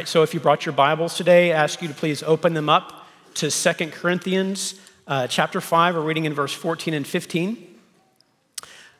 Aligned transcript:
Right, 0.00 0.08
so 0.08 0.22
if 0.22 0.32
you 0.32 0.40
brought 0.40 0.64
your 0.64 0.72
Bibles 0.72 1.14
today, 1.14 1.52
I 1.52 1.62
ask 1.62 1.82
you 1.82 1.88
to 1.88 1.92
please 1.92 2.22
open 2.22 2.54
them 2.54 2.70
up 2.70 3.06
to 3.34 3.50
Second 3.50 3.92
Corinthians 3.92 4.80
uh, 5.06 5.26
chapter 5.26 5.60
5. 5.60 5.94
We're 5.94 6.00
reading 6.00 6.24
in 6.24 6.32
verse 6.32 6.54
14 6.54 6.94
and 6.94 7.06
15. 7.06 7.78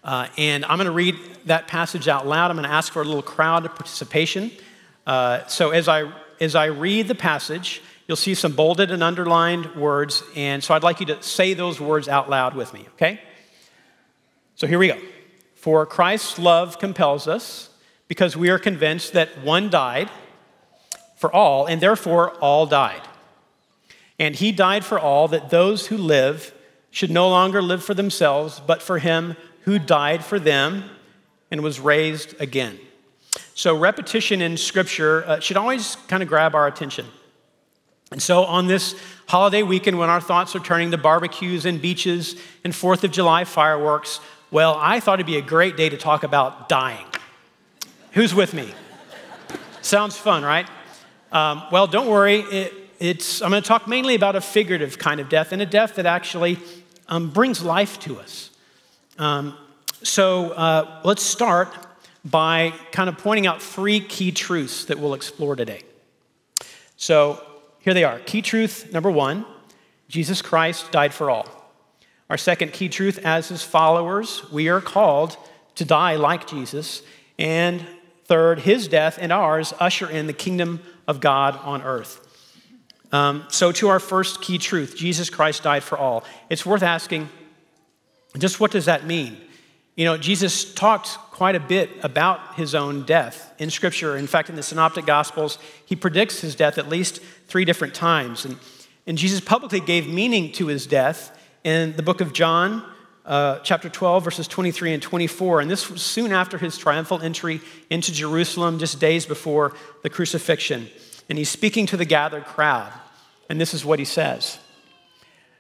Uh, 0.05 0.29
and 0.37 0.63
I'm 0.67 0.77
going 0.77 0.85
to 0.85 0.93
read 0.93 1.17
that 1.47 1.69
passage 1.69 2.07
out 2.07 2.27
loud. 2.27 2.51
I'm 2.51 2.57
going 2.59 2.69
to 2.69 2.75
ask 2.75 2.93
for 2.93 3.01
a 3.01 3.05
little 3.07 3.23
crowd 3.23 3.65
participation. 3.65 4.51
Uh, 5.07 5.47
so 5.47 5.71
as 5.71 5.89
I, 5.89 6.13
as 6.39 6.55
I 6.55 6.67
read 6.67 7.09
the 7.09 7.15
passage, 7.15 7.81
you'll 8.07 8.19
see 8.19 8.35
some 8.35 8.53
bolded 8.53 8.91
and 8.91 9.03
underlined 9.03 9.77
words. 9.77 10.23
And 10.37 10.63
so 10.63 10.75
I'd 10.75 10.83
like 10.83 11.01
you 11.01 11.07
to 11.07 11.23
say 11.23 11.55
those 11.55 11.81
words 11.81 12.09
out 12.09 12.29
loud 12.29 12.55
with 12.55 12.75
me, 12.75 12.87
okay? 12.97 13.23
So 14.55 14.67
here 14.67 14.79
we 14.79 14.89
go. 14.89 14.99
For 15.55 15.87
Christ's 15.87 16.39
love 16.39 16.79
compels 16.79 17.27
us, 17.27 17.71
because 18.07 18.37
we 18.37 18.51
are 18.51 18.59
convinced 18.59 19.15
that 19.15 19.43
one 19.43 19.71
died 19.71 20.11
for 21.21 21.31
all, 21.35 21.67
and 21.67 21.83
therefore 21.83 22.31
all 22.41 22.65
died. 22.65 23.03
And 24.19 24.35
he 24.35 24.53
died 24.53 24.87
for 24.87 24.99
all, 24.99 25.29
that 25.29 25.51
those 25.51 25.89
who 25.89 25.99
live 25.99 26.55
should 26.91 27.11
no 27.11 27.29
longer 27.29 27.61
live 27.61 27.85
for 27.85 27.93
themselves, 27.93 28.59
but 28.67 28.81
for 28.81 28.99
him 28.99 29.37
who 29.65 29.79
died 29.79 30.25
for 30.25 30.39
them 30.39 30.85
and 31.51 31.63
was 31.63 31.79
raised 31.79 32.41
again. 32.41 32.81
So, 33.53 33.77
repetition 33.77 34.41
in 34.41 34.57
Scripture 34.57 35.23
uh, 35.27 35.41
should 35.41 35.59
always 35.59 35.97
kind 36.09 36.23
of 36.23 36.29
grab 36.29 36.55
our 36.55 36.67
attention. 36.67 37.05
And 38.11 38.23
so, 38.23 38.45
on 38.45 38.67
this 38.67 38.99
holiday 39.29 39.63
weekend, 39.63 39.99
when 39.99 40.09
our 40.09 40.23
thoughts 40.23 40.57
are 40.57 40.61
turning 40.61 40.91
to 40.93 40.97
barbecues 40.97 41.67
and 41.67 41.83
beaches 41.83 42.35
and 42.65 42.75
Fourth 42.75 43.05
of 43.05 43.11
July 43.11 43.45
fireworks, 43.45 44.21
well, 44.51 44.75
I 44.81 45.01
thought 45.01 45.21
it'd 45.21 45.27
be 45.27 45.37
a 45.37 45.43
great 45.43 45.77
day 45.77 45.91
to 45.91 45.99
talk 45.99 46.23
about 46.23 46.71
dying. 46.71 47.05
Who's 48.13 48.35
with 48.35 48.55
me? 48.55 48.73
Sounds 49.83 50.17
fun, 50.17 50.43
right? 50.43 50.67
Um, 51.33 51.63
well, 51.71 51.87
don't 51.87 52.09
worry. 52.09 52.41
It, 52.41 52.75
it's, 52.99 53.41
I'm 53.41 53.51
going 53.51 53.63
to 53.63 53.67
talk 53.67 53.87
mainly 53.87 54.15
about 54.15 54.37
a 54.37 54.41
figurative 54.41 54.99
kind 54.99 55.21
of 55.21 55.29
death 55.29 55.53
and 55.53 55.63
a 55.63 55.67
death 55.67 55.95
that 55.95 56.07
actually 56.07 56.59
um, 57.09 57.31
brings 57.31 57.63
life 57.63 57.99
to 58.01 58.19
us. 58.19 58.51
Um, 59.19 59.57
so 60.03 60.51
uh, 60.51 61.01
let's 61.05 61.23
start 61.23 61.73
by 62.25 62.75
kind 62.93 63.09
of 63.09 63.17
pointing 63.19 63.47
out 63.47 63.63
three 63.63 64.01
key 64.01 64.33
truths 64.33 64.87
that 64.87 64.99
we'll 64.99 65.15
explore 65.15 65.57
today. 65.57 65.83
So 66.97 67.43
here 67.79 67.95
they 67.95 68.05
are. 68.05 68.19
Key 68.21 68.43
truth 68.43 68.93
number 68.93 69.11
one 69.11 69.47
Jesus 70.09 70.43
Christ 70.43 70.91
died 70.91 71.15
for 71.15 71.31
all. 71.31 71.47
Our 72.29 72.37
second 72.37 72.73
key 72.73 72.89
truth 72.89 73.19
as 73.25 73.49
his 73.49 73.63
followers, 73.63 74.43
we 74.51 74.69
are 74.69 74.81
called 74.81 75.37
to 75.77 75.85
die 75.85 76.17
like 76.17 76.47
Jesus. 76.47 77.03
And 77.39 77.87
third, 78.31 78.61
his 78.61 78.87
death 78.87 79.19
and 79.21 79.33
ours 79.33 79.75
usher 79.81 80.09
in 80.09 80.29
the 80.29 80.33
kingdom 80.33 80.81
of 81.09 81.21
God 81.21 81.59
on 81.65 81.83
earth. 81.83 82.25
Um, 83.11 83.45
so, 83.49 83.73
to 83.73 83.89
our 83.89 83.99
first 83.99 84.41
key 84.41 84.57
truth 84.57 84.97
Jesus 84.97 85.29
Christ 85.29 85.65
died 85.65 85.83
for 85.83 85.99
all. 85.99 86.23
It's 86.49 86.65
worth 86.65 86.85
asking 86.85 87.29
just 88.39 88.61
what 88.61 88.71
does 88.71 88.85
that 88.85 89.05
mean? 89.05 89.37
You 89.97 90.05
know, 90.05 90.17
Jesus 90.17 90.73
talked 90.73 91.09
quite 91.33 91.57
a 91.57 91.61
bit 91.61 91.91
about 92.05 92.55
his 92.55 92.73
own 92.73 93.03
death 93.03 93.53
in 93.59 93.69
Scripture. 93.69 94.17
In 94.17 94.29
fact, 94.29 94.49
in 94.49 94.55
the 94.55 94.63
Synoptic 94.63 95.07
Gospels, 95.07 95.59
he 95.85 95.97
predicts 95.97 96.41
his 96.41 96.55
death 96.55 96.79
at 96.79 96.89
least 96.89 97.21
three 97.49 97.65
different 97.65 97.95
times. 97.95 98.45
And, 98.45 98.57
and 99.09 99.19
Jesus 99.19 99.41
publicly 99.41 99.81
gave 99.81 100.07
meaning 100.07 100.53
to 100.53 100.69
his 100.69 100.87
death 100.87 101.37
in 101.65 101.97
the 101.97 102.03
book 102.05 102.21
of 102.21 102.33
John, 102.33 102.85
uh, 103.25 103.59
chapter 103.61 103.89
12, 103.89 104.25
verses 104.25 104.49
23 104.49 104.95
and 104.95 105.03
24. 105.03 105.61
And 105.61 105.71
this 105.71 105.91
was 105.91 106.03
soon 106.03 106.33
after 106.33 106.59
his 106.59 106.79
triumphal 106.79 107.21
entry 107.21 107.61
into 107.91 108.13
Jerusalem, 108.13 108.79
just 108.79 109.01
days 109.01 109.27
before 109.27 109.75
the 110.03 110.11
crucifixion. 110.11 110.89
And 111.29 111.39
he's 111.39 111.49
speaking 111.49 111.87
to 111.87 111.97
the 111.97 112.05
gathered 112.05 112.45
crowd. 112.45 112.93
And 113.49 113.61
this 113.61 113.75
is 113.75 113.85
what 113.85 113.99
he 113.99 114.05
says 114.05 114.59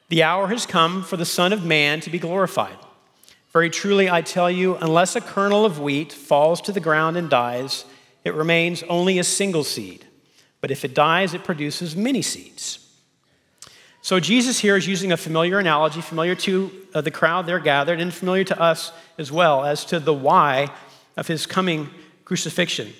The 0.08 0.22
hour 0.22 0.48
has 0.48 0.66
come 0.66 1.02
for 1.02 1.16
the 1.16 1.24
Son 1.24 1.52
of 1.52 1.64
Man 1.64 2.00
to 2.00 2.10
be 2.10 2.18
glorified. 2.18 2.76
Very 3.52 3.68
truly, 3.68 4.08
I 4.08 4.22
tell 4.22 4.50
you, 4.50 4.76
unless 4.76 5.16
a 5.16 5.20
kernel 5.20 5.64
of 5.64 5.80
wheat 5.80 6.12
falls 6.12 6.60
to 6.62 6.72
the 6.72 6.80
ground 6.80 7.16
and 7.16 7.28
dies, 7.28 7.84
it 8.24 8.34
remains 8.34 8.84
only 8.84 9.18
a 9.18 9.24
single 9.24 9.64
seed. 9.64 10.06
But 10.60 10.70
if 10.70 10.84
it 10.84 10.94
dies, 10.94 11.34
it 11.34 11.42
produces 11.42 11.96
many 11.96 12.22
seeds. 12.22 12.89
So 14.10 14.18
Jesus 14.18 14.58
here 14.58 14.76
is 14.76 14.88
using 14.88 15.12
a 15.12 15.16
familiar 15.16 15.60
analogy, 15.60 16.00
familiar 16.00 16.34
to 16.34 16.72
uh, 16.92 17.00
the 17.00 17.12
crowd 17.12 17.46
there 17.46 17.60
gathered, 17.60 18.00
and 18.00 18.12
familiar 18.12 18.42
to 18.42 18.60
us 18.60 18.90
as 19.18 19.30
well, 19.30 19.64
as 19.64 19.84
to 19.84 20.00
the 20.00 20.12
why 20.12 20.66
of 21.16 21.28
his 21.28 21.46
coming 21.46 21.88
crucifixion. 22.24 22.92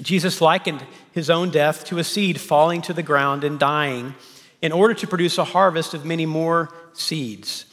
Jesus 0.00 0.40
likened 0.40 0.82
his 1.12 1.28
own 1.28 1.50
death 1.50 1.84
to 1.84 1.98
a 1.98 2.04
seed 2.04 2.40
falling 2.40 2.80
to 2.80 2.94
the 2.94 3.02
ground 3.02 3.44
and 3.44 3.58
dying 3.58 4.14
in 4.62 4.72
order 4.72 4.94
to 4.94 5.06
produce 5.06 5.36
a 5.36 5.44
harvest 5.44 5.92
of 5.92 6.06
many 6.06 6.24
more 6.24 6.72
seeds. 6.94 7.66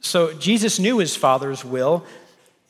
So 0.00 0.32
Jesus 0.32 0.78
knew 0.78 0.96
his 0.96 1.14
Father's 1.14 1.62
will. 1.62 2.06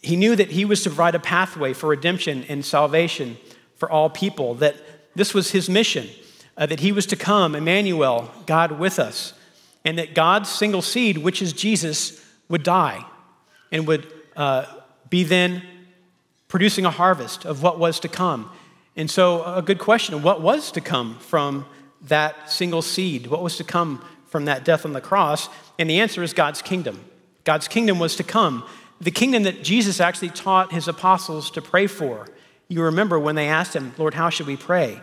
He 0.01 0.17
knew 0.17 0.35
that 0.35 0.51
he 0.51 0.65
was 0.65 0.83
to 0.83 0.91
provide 0.91 1.15
a 1.15 1.21
pathway 1.21 1.75
for 1.75 1.91
redemption 1.91 2.45
and 2.49 2.65
salvation 2.65 3.37
for 3.77 3.89
all 3.89 4.11
people, 4.11 4.57
that 4.57 4.75
this 5.15 5.33
was 5.33 5.53
his 5.53 5.71
mission 5.71 6.09
uh, 6.57 6.67
that 6.67 6.81
he 6.81 6.93
was 6.93 7.07
to 7.07 7.17
come, 7.17 7.55
Emmanuel, 7.55 8.31
God 8.47 8.73
with 8.73 8.99
us, 8.99 9.35
and 9.85 9.99
that 9.99 10.15
God's 10.15 10.49
single 10.49 10.83
seed, 10.83 11.19
which 11.19 11.43
is 11.43 11.53
Jesus, 11.53 12.25
would 12.49 12.63
die 12.63 13.05
and 13.71 13.87
would 13.87 14.13
uh, 14.37 14.67
be 15.09 15.25
then 15.25 15.63
producing 16.49 16.85
a 16.85 16.91
harvest 16.91 17.45
of 17.45 17.63
what 17.63 17.79
was 17.79 17.99
to 18.01 18.09
come. 18.09 18.51
And 18.95 19.11
so, 19.11 19.43
a 19.45 19.63
good 19.63 19.79
question 19.79 20.23
what 20.23 20.43
was 20.43 20.71
to 20.73 20.81
come 20.81 21.19
from 21.19 21.67
that 22.03 22.51
single 22.51 22.83
seed? 22.83 23.27
What 23.27 23.43
was 23.43 23.57
to 23.57 23.65
come 23.65 24.05
from 24.27 24.45
that 24.45 24.65
death 24.65 24.85
on 24.85 24.93
the 24.93 25.01
cross? 25.01 25.49
And 25.79 25.89
the 25.89 26.01
answer 26.01 26.23
is 26.23 26.35
God's 26.35 26.61
kingdom. 26.61 27.03
God's 27.45 27.69
kingdom 27.69 27.99
was 27.99 28.17
to 28.17 28.25
come. 28.25 28.65
The 29.01 29.11
kingdom 29.11 29.45
that 29.45 29.65
Jesus 29.65 30.01
actually 30.01 30.29
taught 30.29 30.73
his 30.73 30.89
apostles 30.89 31.51
to 31.53 31.63
pray 31.63 31.87
for. 31.87 32.29
You 32.69 32.83
remember 32.83 33.19
when 33.19 33.35
they 33.35 33.49
asked 33.49 33.75
him, 33.75 33.93
Lord, 33.99 34.15
how 34.15 34.31
should 34.31 34.47
we 34.47 34.57
pray? 34.57 35.01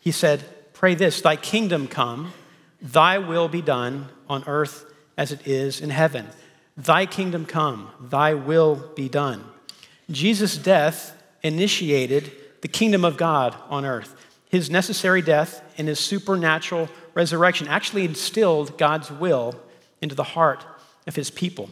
He 0.00 0.10
said, 0.10 0.44
Pray 0.82 0.96
this 0.96 1.20
Thy 1.20 1.36
kingdom 1.36 1.86
come, 1.86 2.32
thy 2.80 3.16
will 3.16 3.46
be 3.46 3.62
done 3.62 4.08
on 4.28 4.42
earth 4.48 4.84
as 5.16 5.30
it 5.30 5.46
is 5.46 5.80
in 5.80 5.90
heaven. 5.90 6.26
Thy 6.76 7.06
kingdom 7.06 7.46
come, 7.46 7.88
thy 8.00 8.34
will 8.34 8.90
be 8.96 9.08
done. 9.08 9.44
Jesus' 10.10 10.58
death 10.58 11.16
initiated 11.44 12.32
the 12.62 12.68
kingdom 12.68 13.04
of 13.04 13.16
God 13.16 13.54
on 13.70 13.84
earth. 13.84 14.16
His 14.48 14.70
necessary 14.70 15.22
death 15.22 15.62
and 15.78 15.86
his 15.86 16.00
supernatural 16.00 16.88
resurrection 17.14 17.68
actually 17.68 18.04
instilled 18.04 18.76
God's 18.76 19.08
will 19.08 19.54
into 20.00 20.16
the 20.16 20.24
heart 20.24 20.66
of 21.06 21.14
his 21.14 21.30
people. 21.30 21.70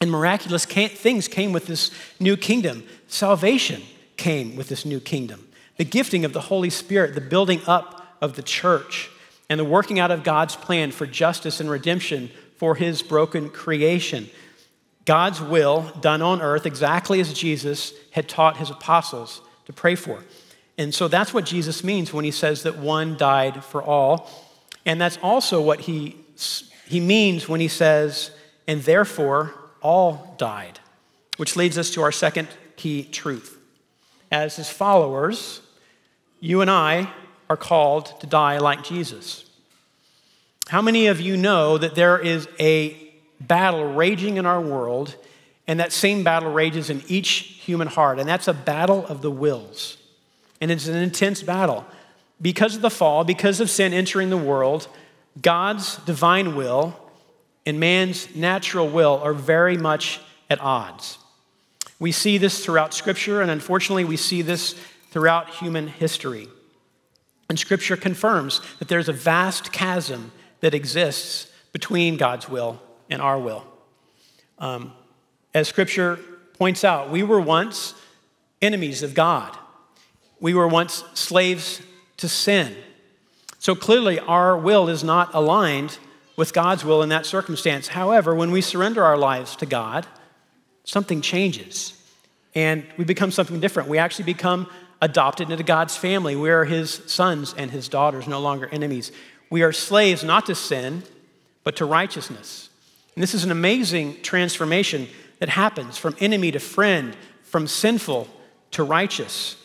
And 0.00 0.12
miraculous 0.12 0.64
things 0.64 1.26
came 1.26 1.52
with 1.52 1.66
this 1.66 1.90
new 2.20 2.36
kingdom. 2.36 2.84
Salvation 3.08 3.82
came 4.16 4.54
with 4.54 4.68
this 4.68 4.84
new 4.84 5.00
kingdom. 5.00 5.48
The 5.76 5.84
gifting 5.84 6.24
of 6.24 6.32
the 6.32 6.42
Holy 6.42 6.70
Spirit, 6.70 7.14
the 7.14 7.20
building 7.20 7.60
up 7.66 7.95
of 8.26 8.36
the 8.36 8.42
church 8.42 9.08
and 9.48 9.58
the 9.58 9.64
working 9.64 9.98
out 9.98 10.10
of 10.10 10.24
God's 10.24 10.56
plan 10.56 10.90
for 10.90 11.06
justice 11.06 11.60
and 11.60 11.70
redemption 11.70 12.30
for 12.56 12.74
his 12.74 13.00
broken 13.00 13.48
creation. 13.48 14.28
God's 15.06 15.40
will 15.40 15.92
done 16.00 16.20
on 16.20 16.42
earth 16.42 16.66
exactly 16.66 17.20
as 17.20 17.32
Jesus 17.32 17.94
had 18.10 18.28
taught 18.28 18.58
his 18.58 18.70
apostles 18.70 19.40
to 19.66 19.72
pray 19.72 19.94
for. 19.94 20.24
And 20.76 20.92
so 20.92 21.08
that's 21.08 21.32
what 21.32 21.46
Jesus 21.46 21.84
means 21.84 22.12
when 22.12 22.24
he 22.24 22.30
says 22.30 22.64
that 22.64 22.76
one 22.76 23.16
died 23.16 23.64
for 23.64 23.82
all. 23.82 24.28
And 24.84 25.00
that's 25.00 25.18
also 25.22 25.60
what 25.60 25.80
he, 25.80 26.16
he 26.86 27.00
means 27.00 27.48
when 27.48 27.60
he 27.60 27.68
says, 27.68 28.32
and 28.66 28.82
therefore 28.82 29.54
all 29.80 30.34
died, 30.38 30.80
which 31.36 31.56
leads 31.56 31.78
us 31.78 31.90
to 31.90 32.02
our 32.02 32.12
second 32.12 32.48
key 32.74 33.04
truth. 33.04 33.58
As 34.30 34.56
his 34.56 34.68
followers, 34.68 35.62
you 36.40 36.60
and 36.60 36.70
I 36.70 37.12
are 37.48 37.56
called 37.56 38.20
to 38.20 38.26
die 38.26 38.58
like 38.58 38.84
Jesus. 38.84 39.44
How 40.68 40.82
many 40.82 41.06
of 41.06 41.20
you 41.20 41.36
know 41.36 41.78
that 41.78 41.94
there 41.94 42.18
is 42.18 42.48
a 42.58 42.96
battle 43.40 43.92
raging 43.92 44.36
in 44.36 44.46
our 44.46 44.60
world, 44.60 45.16
and 45.66 45.80
that 45.80 45.92
same 45.92 46.24
battle 46.24 46.52
rages 46.52 46.90
in 46.90 47.02
each 47.08 47.60
human 47.64 47.88
heart, 47.88 48.18
and 48.18 48.28
that's 48.28 48.48
a 48.48 48.54
battle 48.54 49.06
of 49.06 49.22
the 49.22 49.30
wills. 49.30 49.98
And 50.60 50.70
it's 50.70 50.86
an 50.86 50.96
intense 50.96 51.42
battle. 51.42 51.84
Because 52.40 52.76
of 52.76 52.82
the 52.82 52.90
fall, 52.90 53.24
because 53.24 53.60
of 53.60 53.70
sin 53.70 53.92
entering 53.92 54.30
the 54.30 54.36
world, 54.36 54.88
God's 55.40 55.96
divine 55.98 56.54
will 56.54 56.98
and 57.66 57.80
man's 57.80 58.34
natural 58.34 58.88
will 58.88 59.20
are 59.22 59.32
very 59.32 59.76
much 59.76 60.20
at 60.48 60.60
odds. 60.60 61.18
We 61.98 62.12
see 62.12 62.38
this 62.38 62.64
throughout 62.64 62.94
Scripture, 62.94 63.42
and 63.42 63.50
unfortunately, 63.50 64.04
we 64.04 64.16
see 64.16 64.42
this 64.42 64.74
throughout 65.10 65.50
human 65.50 65.88
history. 65.88 66.48
And 67.48 67.58
Scripture 67.58 67.96
confirms 67.96 68.60
that 68.78 68.88
there's 68.88 69.08
a 69.08 69.12
vast 69.12 69.72
chasm 69.72 70.32
that 70.60 70.74
exists 70.74 71.50
between 71.72 72.16
God's 72.16 72.48
will 72.48 72.80
and 73.08 73.22
our 73.22 73.38
will. 73.38 73.64
Um, 74.58 74.92
as 75.54 75.68
Scripture 75.68 76.18
points 76.58 76.84
out, 76.84 77.10
we 77.10 77.22
were 77.22 77.40
once 77.40 77.94
enemies 78.60 79.02
of 79.02 79.14
God. 79.14 79.56
We 80.40 80.54
were 80.54 80.68
once 80.68 81.04
slaves 81.14 81.82
to 82.18 82.28
sin. 82.28 82.74
So 83.58 83.74
clearly, 83.74 84.18
our 84.18 84.56
will 84.56 84.88
is 84.88 85.04
not 85.04 85.34
aligned 85.34 85.98
with 86.36 86.52
God's 86.52 86.84
will 86.84 87.02
in 87.02 87.08
that 87.08 87.26
circumstance. 87.26 87.88
However, 87.88 88.34
when 88.34 88.50
we 88.50 88.60
surrender 88.60 89.04
our 89.04 89.16
lives 89.16 89.56
to 89.56 89.66
God, 89.66 90.06
something 90.84 91.20
changes 91.20 92.00
and 92.54 92.86
we 92.96 93.04
become 93.04 93.30
something 93.30 93.60
different. 93.60 93.88
We 93.88 93.98
actually 93.98 94.24
become 94.24 94.68
adopted 95.00 95.50
into 95.50 95.62
God's 95.62 95.96
family. 95.96 96.36
We 96.36 96.50
are 96.50 96.64
his 96.64 97.02
sons 97.06 97.54
and 97.56 97.70
his 97.70 97.88
daughters, 97.88 98.26
no 98.26 98.40
longer 98.40 98.68
enemies. 98.70 99.12
We 99.50 99.62
are 99.62 99.72
slaves 99.72 100.24
not 100.24 100.46
to 100.46 100.54
sin, 100.54 101.02
but 101.64 101.76
to 101.76 101.84
righteousness. 101.84 102.70
And 103.14 103.22
this 103.22 103.34
is 103.34 103.44
an 103.44 103.50
amazing 103.50 104.22
transformation 104.22 105.08
that 105.38 105.48
happens 105.48 105.98
from 105.98 106.16
enemy 106.20 106.50
to 106.52 106.60
friend, 106.60 107.16
from 107.42 107.66
sinful 107.66 108.28
to 108.72 108.84
righteous. 108.84 109.56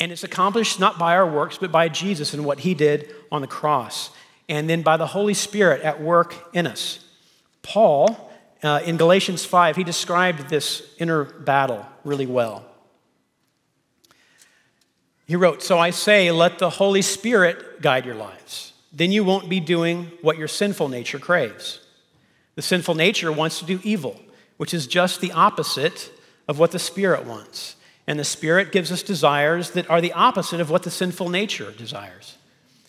And 0.00 0.12
it's 0.12 0.24
accomplished 0.24 0.80
not 0.80 0.98
by 0.98 1.14
our 1.14 1.28
works, 1.28 1.58
but 1.58 1.72
by 1.72 1.88
Jesus 1.88 2.32
and 2.34 2.44
what 2.44 2.60
he 2.60 2.74
did 2.74 3.14
on 3.30 3.42
the 3.42 3.46
cross, 3.46 4.10
and 4.48 4.68
then 4.68 4.82
by 4.82 4.96
the 4.96 5.06
Holy 5.06 5.34
Spirit 5.34 5.82
at 5.82 6.00
work 6.00 6.34
in 6.54 6.66
us. 6.66 7.04
Paul, 7.62 8.30
uh, 8.62 8.80
in 8.84 8.96
Galatians 8.96 9.44
5, 9.44 9.76
he 9.76 9.84
described 9.84 10.48
this 10.48 10.94
inner 10.98 11.24
battle 11.24 11.86
really 12.04 12.26
well. 12.26 12.64
He 15.30 15.36
wrote, 15.36 15.62
So 15.62 15.78
I 15.78 15.90
say, 15.90 16.32
let 16.32 16.58
the 16.58 16.70
Holy 16.70 17.02
Spirit 17.02 17.80
guide 17.80 18.04
your 18.04 18.16
lives. 18.16 18.72
Then 18.92 19.12
you 19.12 19.22
won't 19.22 19.48
be 19.48 19.60
doing 19.60 20.10
what 20.22 20.36
your 20.36 20.48
sinful 20.48 20.88
nature 20.88 21.20
craves. 21.20 21.78
The 22.56 22.62
sinful 22.62 22.96
nature 22.96 23.30
wants 23.30 23.60
to 23.60 23.64
do 23.64 23.78
evil, 23.84 24.20
which 24.56 24.74
is 24.74 24.88
just 24.88 25.20
the 25.20 25.30
opposite 25.30 26.10
of 26.48 26.58
what 26.58 26.72
the 26.72 26.80
Spirit 26.80 27.26
wants. 27.26 27.76
And 28.08 28.18
the 28.18 28.24
Spirit 28.24 28.72
gives 28.72 28.90
us 28.90 29.04
desires 29.04 29.70
that 29.70 29.88
are 29.88 30.00
the 30.00 30.12
opposite 30.14 30.60
of 30.60 30.68
what 30.68 30.82
the 30.82 30.90
sinful 30.90 31.28
nature 31.28 31.70
desires. 31.70 32.36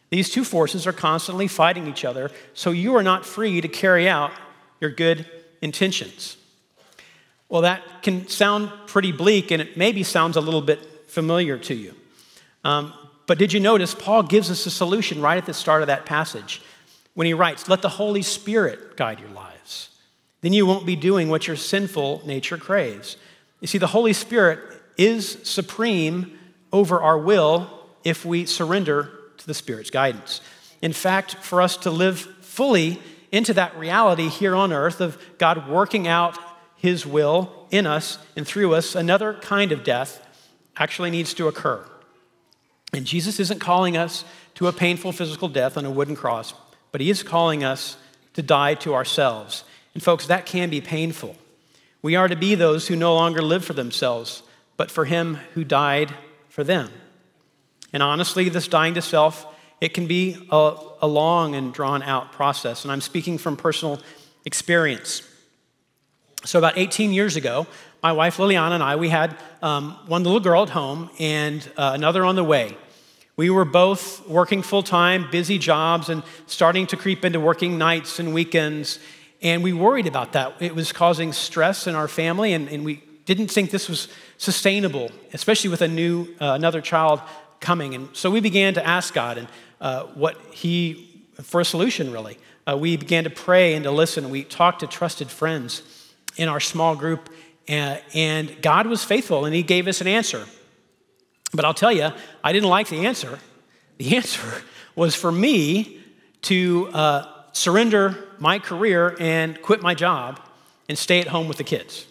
These 0.10 0.32
two 0.32 0.44
forces 0.44 0.88
are 0.88 0.94
constantly 0.94 1.48
fighting 1.48 1.86
each 1.86 2.04
other, 2.04 2.32
so 2.56 2.72
you 2.72 2.96
are 2.96 3.04
not 3.04 3.24
free 3.24 3.62
to 3.62 3.68
carry 3.68 4.10
out 4.10 4.32
your 4.80 4.90
good 4.90 5.28
intentions. 5.62 6.38
Well, 7.50 7.62
that 7.62 8.02
can 8.02 8.28
sound 8.30 8.72
pretty 8.88 9.12
bleak, 9.12 9.52
and 9.52 9.62
it 9.62 9.78
maybe 9.78 10.02
sounds 10.02 10.38
a 10.38 10.42
little 10.42 10.64
bit 10.64 10.80
familiar 11.08 11.60
to 11.60 11.76
you. 11.76 11.94
Um, 12.64 12.94
but 13.28 13.38
did 13.38 13.54
you 13.54 13.60
notice 13.60 13.96
Paul 13.96 14.24
gives 14.24 14.52
us 14.52 14.66
a 14.66 14.72
solution 14.72 15.22
right 15.22 15.38
at 15.38 15.46
the 15.46 15.54
start 15.54 15.82
of 15.82 15.88
that 15.88 16.06
passage 16.06 16.62
when 17.14 17.28
he 17.28 17.34
writes, 17.34 17.70
Let 17.70 17.82
the 17.82 17.90
Holy 17.90 18.22
Spirit 18.22 18.98
guide 18.98 19.20
your 19.20 19.30
lives. 19.30 19.90
Then 20.42 20.54
you 20.54 20.66
won't 20.66 20.86
be 20.86 20.96
doing 20.96 21.30
what 21.30 21.48
your 21.48 21.56
sinful 21.56 22.24
nature 22.26 22.58
craves. 22.58 23.18
You 23.60 23.68
see, 23.68 23.78
the 23.78 23.88
Holy 23.88 24.14
Spirit 24.14 24.60
is 24.98 25.38
supreme 25.44 26.38
over 26.74 27.02
our 27.02 27.18
will 27.18 27.70
if 28.04 28.26
we 28.26 28.46
surrender 28.46 29.12
to 29.38 29.48
the 29.48 29.54
Spirit's 29.54 29.90
guidance. 29.90 30.42
In 30.82 30.94
fact, 30.94 31.36
for 31.36 31.62
us 31.62 31.78
to 31.78 31.92
live 31.92 32.20
fully 32.20 33.00
into 33.32 33.54
that 33.54 33.78
reality 33.78 34.28
here 34.28 34.56
on 34.56 34.74
earth 34.74 35.00
of 35.00 35.18
God 35.38 35.70
working 35.70 36.08
out 36.08 36.38
His 36.76 37.06
will 37.06 37.68
in 37.70 37.86
us 37.86 38.18
and 38.36 38.46
through 38.46 38.74
us, 38.74 38.96
another 38.96 39.36
kind 39.36 39.72
of 39.72 39.84
death 39.84 40.28
actually 40.76 41.12
needs 41.12 41.34
to 41.36 41.48
occur. 41.48 41.86
And 42.94 43.06
Jesus 43.06 43.40
isn't 43.40 43.60
calling 43.60 43.96
us 43.96 44.26
to 44.56 44.68
a 44.68 44.74
painful 44.74 45.12
physical 45.12 45.48
death 45.48 45.78
on 45.78 45.86
a 45.86 45.92
wooden 45.92 46.16
cross, 46.16 46.54
but 46.92 47.02
he 47.02 47.10
is 47.10 47.24
calling 47.24 47.64
us 47.64 47.98
to 48.34 48.42
die 48.42 48.76
to 48.76 48.94
ourselves. 48.94 49.64
And 49.94 50.04
folks, 50.04 50.28
that 50.28 50.46
can 50.46 50.70
be 50.70 50.82
painful. 50.82 51.36
We 52.02 52.16
are 52.16 52.28
to 52.28 52.36
be 52.36 52.56
those 52.56 52.88
who 52.88 52.96
no 52.96 53.14
longer 53.14 53.42
live 53.42 53.64
for 53.64 53.74
themselves, 53.74 54.44
but 54.78 54.92
for 54.92 55.06
him 55.06 55.36
who 55.54 55.64
died 55.64 56.14
for 56.50 56.64
them. 56.64 56.90
And 57.94 58.02
honestly, 58.02 58.50
this 58.50 58.68
dying 58.68 58.94
to 58.96 59.02
self, 59.02 59.46
it 59.80 59.94
can 59.94 60.08
be 60.08 60.48
a, 60.52 60.76
a 61.02 61.08
long 61.08 61.56
and 61.56 61.74
drawn 61.74 62.04
out 62.04 62.32
process. 62.32 62.84
And 62.84 62.92
I'm 62.92 63.02
speaking 63.02 63.38
from 63.38 63.58
personal 63.58 64.00
experience. 64.46 65.28
So, 66.44 66.58
about 66.58 66.76
18 66.76 67.14
years 67.14 67.36
ago, 67.36 67.68
my 68.02 68.14
wife 68.14 68.38
Liliana 68.38 68.72
and 68.72 68.82
I, 68.82 68.96
we 68.96 69.10
had 69.10 69.38
um, 69.62 69.92
one 70.08 70.24
little 70.24 70.40
girl 70.40 70.64
at 70.64 70.70
home 70.70 71.12
and 71.20 71.62
uh, 71.78 71.92
another 71.94 72.26
on 72.26 72.36
the 72.36 72.44
way. 72.44 72.76
We 73.38 73.52
were 73.52 73.64
both 73.64 74.28
working 74.28 74.64
full 74.64 74.82
time, 74.82 75.30
busy 75.30 75.60
jobs, 75.60 76.10
and 76.10 76.24
starting 76.48 76.88
to 76.88 76.98
creep 76.98 77.24
into 77.24 77.40
working 77.40 77.78
nights 77.78 78.18
and 78.18 78.34
weekends. 78.34 78.98
And 79.44 79.64
we 79.64 79.72
worried 79.72 80.08
about 80.08 80.34
that. 80.34 80.56
It 80.60 80.74
was 80.74 80.92
causing 80.92 81.32
stress 81.32 81.86
in 81.86 81.94
our 81.94 82.08
family, 82.08 82.54
and, 82.54 82.68
and 82.70 82.84
we 82.84 83.04
didn't 83.26 83.50
think 83.50 83.70
this 83.70 83.88
was 83.88 84.08
sustainable, 84.40 85.12
especially 85.34 85.70
with 85.70 85.84
a 85.84 85.88
new, 85.88 86.24
uh, 86.42 86.54
another 86.54 86.82
child 86.82 87.22
coming. 87.60 87.94
And 87.94 88.10
so 88.14 88.32
we 88.32 88.40
began 88.40 88.74
to 88.74 88.86
ask 88.86 89.14
God 89.14 89.38
and 89.38 89.48
uh, 89.80 90.06
what 90.16 90.38
He, 90.52 91.24
for 91.44 91.62
a 91.62 91.66
solution, 91.66 92.12
really. 92.12 92.40
Uh, 92.68 92.78
we 92.78 92.98
began 92.98 93.26
to 93.26 93.30
pray 93.30 93.76
and 93.76 93.84
to 93.84 93.92
listen. 93.92 94.32
We 94.32 94.44
talked 94.44 94.80
to 94.80 94.88
trusted 94.88 95.30
friends 95.30 95.84
in 96.38 96.50
our 96.50 96.60
small 96.60 96.96
group, 96.96 97.30
and 97.68 98.62
God 98.62 98.88
was 98.88 99.04
faithful 99.04 99.46
and 99.46 99.56
He 99.56 99.64
gave 99.64 99.88
us 99.88 100.02
an 100.02 100.08
answer. 100.08 100.46
But 101.54 101.66
I'll 101.66 101.74
tell 101.74 101.92
you, 101.92 102.10
I 102.44 102.54
didn't 102.54 102.70
like 102.70 102.90
the 102.90 103.06
answer. 103.06 103.40
The 103.98 104.16
answer 104.16 104.64
was 104.96 105.16
for 105.16 105.32
me 105.32 106.00
to 106.44 106.90
uh, 106.94 107.44
surrender 107.54 108.18
my 108.40 108.60
career 108.60 109.16
and 109.20 109.62
quit 109.62 109.82
my 109.82 109.94
job 109.94 110.40
and 110.90 110.98
stay 110.98 111.20
at 111.20 111.28
home 111.28 111.48
with 111.48 111.58
the 111.58 111.64
kids. 111.64 112.08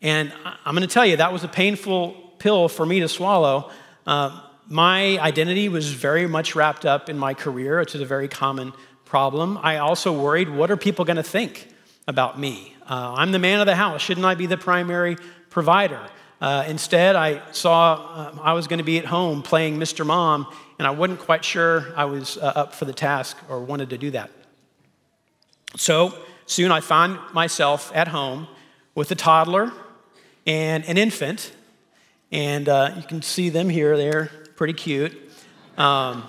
And 0.00 0.32
I'm 0.64 0.74
going 0.74 0.86
to 0.86 0.92
tell 0.92 1.06
you, 1.06 1.16
that 1.18 1.32
was 1.32 1.44
a 1.44 1.48
painful 1.48 2.32
pill 2.38 2.68
for 2.68 2.84
me 2.84 3.00
to 3.00 3.08
swallow. 3.08 3.70
Uh, 4.06 4.40
my 4.66 5.18
identity 5.18 5.68
was 5.68 5.92
very 5.92 6.26
much 6.26 6.56
wrapped 6.56 6.84
up 6.84 7.08
in 7.08 7.16
my 7.18 7.34
career, 7.34 7.78
which 7.78 7.94
is 7.94 8.00
a 8.00 8.06
very 8.06 8.26
common 8.26 8.72
problem. 9.04 9.58
I 9.62 9.78
also 9.78 10.12
worried, 10.12 10.48
what 10.48 10.70
are 10.70 10.76
people 10.76 11.04
going 11.04 11.16
to 11.16 11.22
think 11.22 11.71
about 12.06 12.38
me? 12.38 12.74
Uh, 12.88 13.14
I'm 13.16 13.32
the 13.32 13.38
man 13.38 13.60
of 13.60 13.66
the 13.66 13.76
house. 13.76 14.02
Shouldn't 14.02 14.26
I 14.26 14.34
be 14.34 14.46
the 14.46 14.56
primary 14.56 15.16
provider? 15.50 16.00
Uh, 16.40 16.64
instead, 16.66 17.14
I 17.14 17.40
saw 17.52 17.94
uh, 17.94 18.38
I 18.42 18.52
was 18.54 18.66
going 18.66 18.78
to 18.78 18.84
be 18.84 18.98
at 18.98 19.04
home 19.04 19.42
playing 19.42 19.78
Mr. 19.78 20.04
Mom, 20.04 20.46
and 20.78 20.88
I 20.88 20.90
wasn't 20.90 21.20
quite 21.20 21.44
sure 21.44 21.92
I 21.96 22.06
was 22.06 22.36
uh, 22.36 22.52
up 22.56 22.74
for 22.74 22.84
the 22.84 22.92
task 22.92 23.36
or 23.48 23.60
wanted 23.60 23.90
to 23.90 23.98
do 23.98 24.10
that. 24.10 24.30
So 25.76 26.14
soon 26.46 26.72
I 26.72 26.80
found 26.80 27.18
myself 27.32 27.92
at 27.94 28.08
home 28.08 28.48
with 28.94 29.10
a 29.12 29.14
toddler 29.14 29.72
and 30.44 30.84
an 30.86 30.98
infant, 30.98 31.52
and 32.32 32.68
uh, 32.68 32.90
you 32.96 33.02
can 33.04 33.22
see 33.22 33.48
them 33.48 33.68
here. 33.68 33.96
They're 33.96 34.26
pretty 34.56 34.74
cute. 34.74 35.16
Um, 35.78 36.24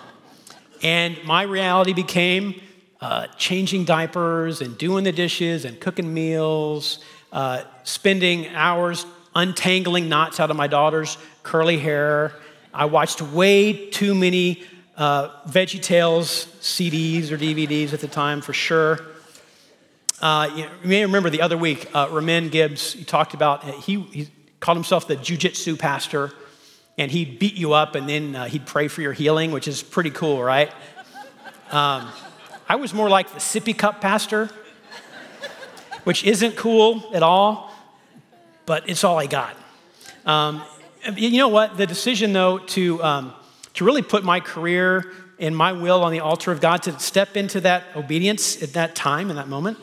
and 0.83 1.17
my 1.23 1.41
reality 1.41 1.93
became 1.93 2.61
uh, 3.03 3.27
changing 3.35 3.83
diapers 3.83 4.61
and 4.61 4.77
doing 4.77 5.03
the 5.03 5.11
dishes 5.11 5.65
and 5.65 5.77
cooking 5.81 6.13
meals, 6.13 6.99
uh, 7.33 7.61
spending 7.83 8.47
hours 8.55 9.05
untangling 9.35 10.07
knots 10.07 10.39
out 10.39 10.49
of 10.49 10.55
my 10.55 10.67
daughter's 10.67 11.17
curly 11.43 11.77
hair. 11.77 12.31
I 12.73 12.85
watched 12.85 13.21
way 13.21 13.89
too 13.89 14.15
many 14.15 14.63
uh, 14.95 15.41
Veggie 15.49 15.81
Tales 15.81 16.45
CDs 16.61 17.29
or 17.29 17.37
DVDs 17.37 17.91
at 17.91 17.99
the 17.99 18.07
time, 18.07 18.39
for 18.39 18.53
sure. 18.53 19.01
Uh, 20.21 20.49
you, 20.55 20.69
may 20.87 21.01
remember 21.05 21.29
the 21.29 21.41
other 21.41 21.57
week, 21.57 21.93
uh, 21.93 22.07
Ramin 22.09 22.47
Gibbs, 22.47 22.93
he 22.93 23.03
talked 23.03 23.33
about, 23.33 23.65
he, 23.65 23.99
he 23.99 24.29
called 24.61 24.77
himself 24.77 25.09
the 25.09 25.17
jujitsu 25.17 25.77
pastor, 25.77 26.31
and 26.97 27.11
he'd 27.11 27.37
beat 27.37 27.55
you 27.55 27.73
up 27.73 27.95
and 27.95 28.07
then 28.07 28.33
uh, 28.33 28.45
he'd 28.45 28.65
pray 28.65 28.87
for 28.87 29.01
your 29.01 29.11
healing, 29.11 29.51
which 29.51 29.67
is 29.67 29.83
pretty 29.83 30.11
cool, 30.11 30.41
right? 30.41 30.71
Um, 31.69 32.07
I 32.73 32.75
was 32.75 32.91
more 32.91 33.07
like 33.07 33.31
the 33.31 33.37
sippy 33.37 33.77
cup 33.77 34.01
pastor, 34.01 34.49
which 36.05 36.23
isn't 36.23 36.55
cool 36.55 37.03
at 37.13 37.21
all, 37.21 37.71
but 38.65 38.89
it's 38.89 39.03
all 39.03 39.19
I 39.19 39.27
got. 39.27 39.55
Um, 40.25 40.63
you 41.15 41.37
know 41.37 41.49
what? 41.49 41.77
The 41.77 41.85
decision, 41.85 42.33
though, 42.33 42.57
to, 42.57 43.03
um, 43.03 43.33
to 43.75 43.85
really 43.85 44.01
put 44.01 44.23
my 44.23 44.39
career 44.39 45.11
and 45.37 45.55
my 45.55 45.73
will 45.73 46.01
on 46.03 46.11
the 46.11 46.21
altar 46.21 46.51
of 46.51 46.61
God, 46.61 46.81
to 46.81 46.97
step 46.99 47.37
into 47.37 47.61
that 47.61 47.83
obedience 47.95 48.63
at 48.63 48.73
that 48.73 48.95
time, 48.95 49.29
in 49.29 49.35
that 49.35 49.49
moment, 49.49 49.77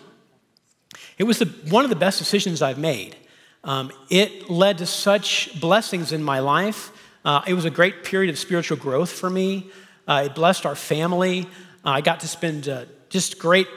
it 1.16 1.22
was 1.22 1.38
the, 1.38 1.46
one 1.68 1.84
of 1.84 1.90
the 1.90 1.96
best 1.96 2.18
decisions 2.18 2.60
I've 2.60 2.76
made. 2.76 3.14
Um, 3.62 3.92
it 4.08 4.50
led 4.50 4.78
to 4.78 4.86
such 4.86 5.60
blessings 5.60 6.10
in 6.10 6.24
my 6.24 6.40
life. 6.40 6.90
Uh, 7.24 7.42
it 7.46 7.54
was 7.54 7.66
a 7.66 7.70
great 7.70 8.02
period 8.02 8.30
of 8.30 8.36
spiritual 8.36 8.78
growth 8.78 9.12
for 9.12 9.30
me. 9.30 9.70
Uh, 10.08 10.24
it 10.26 10.34
blessed 10.34 10.66
our 10.66 10.74
family. 10.74 11.46
Uh, 11.84 11.90
I 11.90 12.00
got 12.00 12.20
to 12.20 12.28
spend 12.28 12.68
uh, 12.68 12.84
just 13.08 13.38
great, 13.38 13.68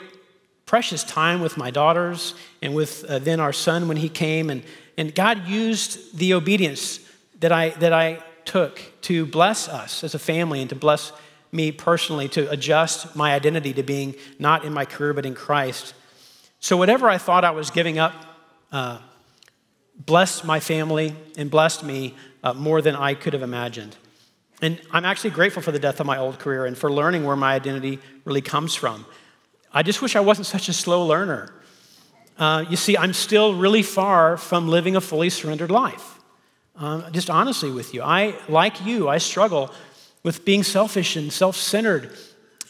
precious 0.65 1.03
time 1.03 1.41
with 1.41 1.57
my 1.57 1.72
daughters 1.72 2.36
and 2.62 2.75
with 2.75 3.03
uh, 3.05 3.19
then 3.19 3.39
our 3.39 3.53
son 3.53 3.88
when 3.88 3.98
he 3.98 4.10
came. 4.10 4.50
And, 4.50 4.63
and 4.98 5.13
God 5.13 5.48
used 5.48 6.17
the 6.17 6.33
obedience 6.33 7.00
that 7.39 7.51
I, 7.51 7.69
that 7.69 7.93
I 7.93 8.24
took 8.45 8.81
to 9.03 9.25
bless 9.25 9.67
us 9.67 10.03
as 10.03 10.15
a 10.15 10.19
family 10.19 10.62
and 10.62 10.69
to 10.69 10.75
bless 10.75 11.12
me 11.51 11.72
personally, 11.72 12.27
to 12.29 12.50
adjust 12.50 13.15
my 13.15 13.33
identity 13.33 13.74
to 13.74 13.83
being 13.83 14.15
not 14.39 14.65
in 14.65 14.74
my 14.74 14.86
career 14.86 15.13
but 15.13 15.25
in 15.25 15.36
Christ. 15.36 15.93
So, 16.60 16.77
whatever 16.77 17.10
I 17.10 17.17
thought 17.17 17.45
I 17.45 17.51
was 17.51 17.69
giving 17.69 18.00
up, 18.00 18.13
uh, 18.72 19.00
blessed 19.98 20.45
my 20.45 20.60
family 20.60 21.15
and 21.38 21.51
blessed 21.51 21.83
me 21.83 22.15
uh, 22.43 22.53
more 22.53 22.81
than 22.81 22.95
I 22.95 23.13
could 23.13 23.33
have 23.33 23.43
imagined. 23.43 23.95
And 24.63 24.79
I'm 24.91 25.03
actually 25.03 25.32
grateful 25.32 25.62
for 25.62 25.74
the 25.74 25.79
death 25.79 26.00
of 26.00 26.05
my 26.05 26.17
old 26.17 26.39
career 26.39 26.65
and 26.65 26.77
for 26.77 26.89
learning 26.89 27.25
where 27.25 27.36
my 27.36 27.53
identity 27.53 28.00
really 28.24 28.41
comes 28.41 28.74
from. 28.74 29.05
I 29.74 29.84
just 29.84 30.01
wish 30.01 30.15
I 30.15 30.22
wasn't 30.22 30.48
such 30.48 30.70
a 30.70 30.74
slow 30.74 31.05
learner. 31.05 31.53
Uh, 32.38 32.63
you 32.70 32.77
see, 32.77 32.96
I'm 32.96 33.12
still 33.12 33.55
really 33.55 33.84
far 33.84 34.38
from 34.38 34.70
living 34.70 34.96
a 34.96 35.01
fully 35.01 35.29
surrendered 35.29 35.70
life. 35.70 36.17
Um, 36.77 37.03
just 37.12 37.29
honestly 37.29 37.72
with 37.72 37.93
you, 37.93 38.03
I, 38.03 38.36
like 38.48 38.86
you, 38.86 39.10
I 39.10 39.17
struggle 39.17 39.70
with 40.24 40.46
being 40.46 40.63
selfish 40.63 41.17
and 41.17 41.32
self 41.32 41.58
centered 41.58 42.15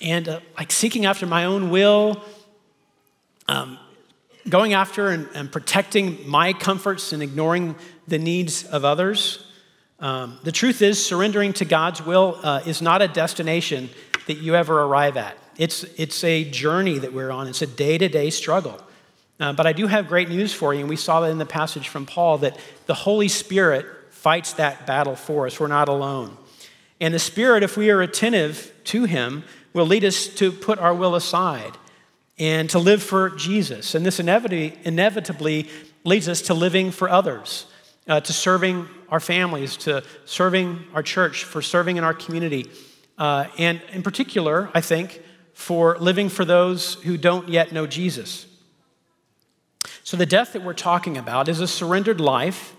and 0.02 0.28
uh, 0.28 0.40
like 0.58 0.72
seeking 0.72 1.06
after 1.06 1.28
my 1.28 1.46
own 1.46 1.70
will, 1.70 2.24
um, 3.48 3.78
going 4.50 4.74
after 4.74 5.10
and, 5.10 5.30
and, 5.36 5.52
protecting 5.52 6.28
my 6.28 6.54
comforts 6.54 7.14
and 7.14 7.22
ignoring 7.22 7.76
the 8.08 8.18
needs 8.18 8.64
of 8.64 8.84
others. 8.84 9.43
Um, 10.04 10.38
the 10.44 10.52
truth 10.52 10.82
is, 10.82 11.04
surrendering 11.04 11.54
to 11.54 11.66
God's 11.66 12.06
will 12.06 12.38
uh, 12.44 12.62
is 12.66 12.82
not 12.82 13.02
a 13.02 13.08
destination 13.08 13.90
that 14.28 14.36
you 14.36 14.54
ever 14.54 14.82
arrive 14.82 15.16
at. 15.16 15.38
It's, 15.58 15.86
it's 15.98 16.26
a 16.26 16.44
journey 16.44 17.00
that 17.00 17.14
we're 17.14 17.32
on, 17.32 17.48
it's 17.48 17.62
a 17.62 17.68
day 17.68 17.98
to 17.98 18.10
day 18.10 18.30
struggle. 18.30 18.82
Uh, 19.40 19.54
but 19.54 19.66
I 19.66 19.72
do 19.72 19.88
have 19.88 20.10
great 20.10 20.28
news 20.28 20.54
for 20.54 20.74
you, 20.74 20.82
and 20.82 20.90
we 20.90 20.98
saw 20.98 21.22
that 21.22 21.32
in 21.32 21.38
the 21.38 21.46
passage 21.46 21.88
from 21.88 22.06
Paul 22.06 22.40
that 22.40 22.60
the 22.86 22.94
Holy 22.94 23.30
Spirit 23.30 23.86
fights 24.10 24.52
that 24.54 24.86
battle 24.86 25.16
for 25.16 25.48
us. 25.48 25.58
We're 25.58 25.68
not 25.68 25.88
alone. 25.88 26.38
And 27.00 27.14
the 27.14 27.20
Spirit, 27.20 27.64
if 27.64 27.78
we 27.78 27.90
are 27.90 28.02
attentive 28.02 28.74
to 28.86 29.06
Him, 29.06 29.46
will 29.72 29.86
lead 29.86 30.04
us 30.04 30.28
to 30.28 30.52
put 30.52 30.80
our 30.80 30.94
will 30.94 31.16
aside 31.16 31.78
and 32.38 32.70
to 32.72 32.80
live 32.80 33.02
for 33.02 33.30
Jesus. 33.30 33.96
And 33.96 34.06
this 34.06 34.20
inevitably, 34.20 34.78
inevitably 34.84 35.70
leads 36.04 36.28
us 36.28 36.42
to 36.44 36.54
living 36.54 36.92
for 36.92 37.10
others, 37.10 37.68
uh, 38.08 38.20
to 38.22 38.34
serving 38.34 38.88
our 39.10 39.20
families, 39.20 39.78
to 39.78 40.04
serving 40.26 40.84
our 40.94 41.04
church, 41.04 41.44
for 41.44 41.62
serving 41.62 41.98
in 41.98 42.04
our 42.04 42.14
community. 42.14 42.70
Uh, 43.18 43.46
and 43.58 43.82
in 43.92 44.04
particular, 44.04 44.70
I 44.74 44.82
think, 44.82 45.22
for 45.54 45.98
living 46.00 46.30
for 46.30 46.46
those 46.46 46.96
who 47.04 47.18
don't 47.18 47.48
yet 47.48 47.72
know 47.72 47.88
Jesus. 47.88 48.48
So, 50.04 50.18
the 50.18 50.26
death 50.26 50.54
that 50.54 50.64
we're 50.64 50.74
talking 50.74 51.18
about 51.18 51.48
is 51.48 51.60
a 51.60 51.68
surrendered 51.68 52.20
life 52.20 52.76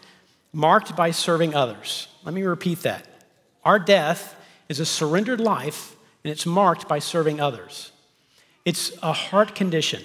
marked 0.52 0.96
by 0.96 1.10
serving 1.10 1.54
others. 1.54 2.08
Let 2.24 2.34
me 2.34 2.42
repeat 2.42 2.80
that. 2.80 3.06
Our 3.64 3.78
death 3.78 4.36
is 4.68 4.80
a 4.80 4.86
surrendered 4.86 5.40
life, 5.40 5.96
and 6.22 6.30
it's 6.30 6.46
marked 6.46 6.88
by 6.88 6.98
serving 6.98 7.40
others. 7.40 7.92
It's 8.64 8.92
a 9.02 9.12
heart 9.12 9.54
condition 9.54 10.02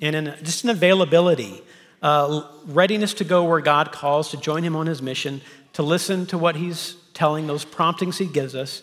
and 0.00 0.14
an, 0.14 0.34
just 0.42 0.64
an 0.64 0.70
availability, 0.70 1.62
uh, 2.02 2.42
readiness 2.66 3.14
to 3.14 3.24
go 3.24 3.44
where 3.44 3.60
God 3.60 3.92
calls, 3.92 4.30
to 4.30 4.36
join 4.36 4.62
Him 4.62 4.76
on 4.76 4.86
His 4.86 5.02
mission, 5.02 5.40
to 5.72 5.82
listen 5.82 6.26
to 6.26 6.38
what 6.38 6.56
He's 6.56 6.96
telling, 7.14 7.46
those 7.46 7.64
promptings 7.64 8.18
He 8.18 8.26
gives 8.26 8.54
us, 8.54 8.82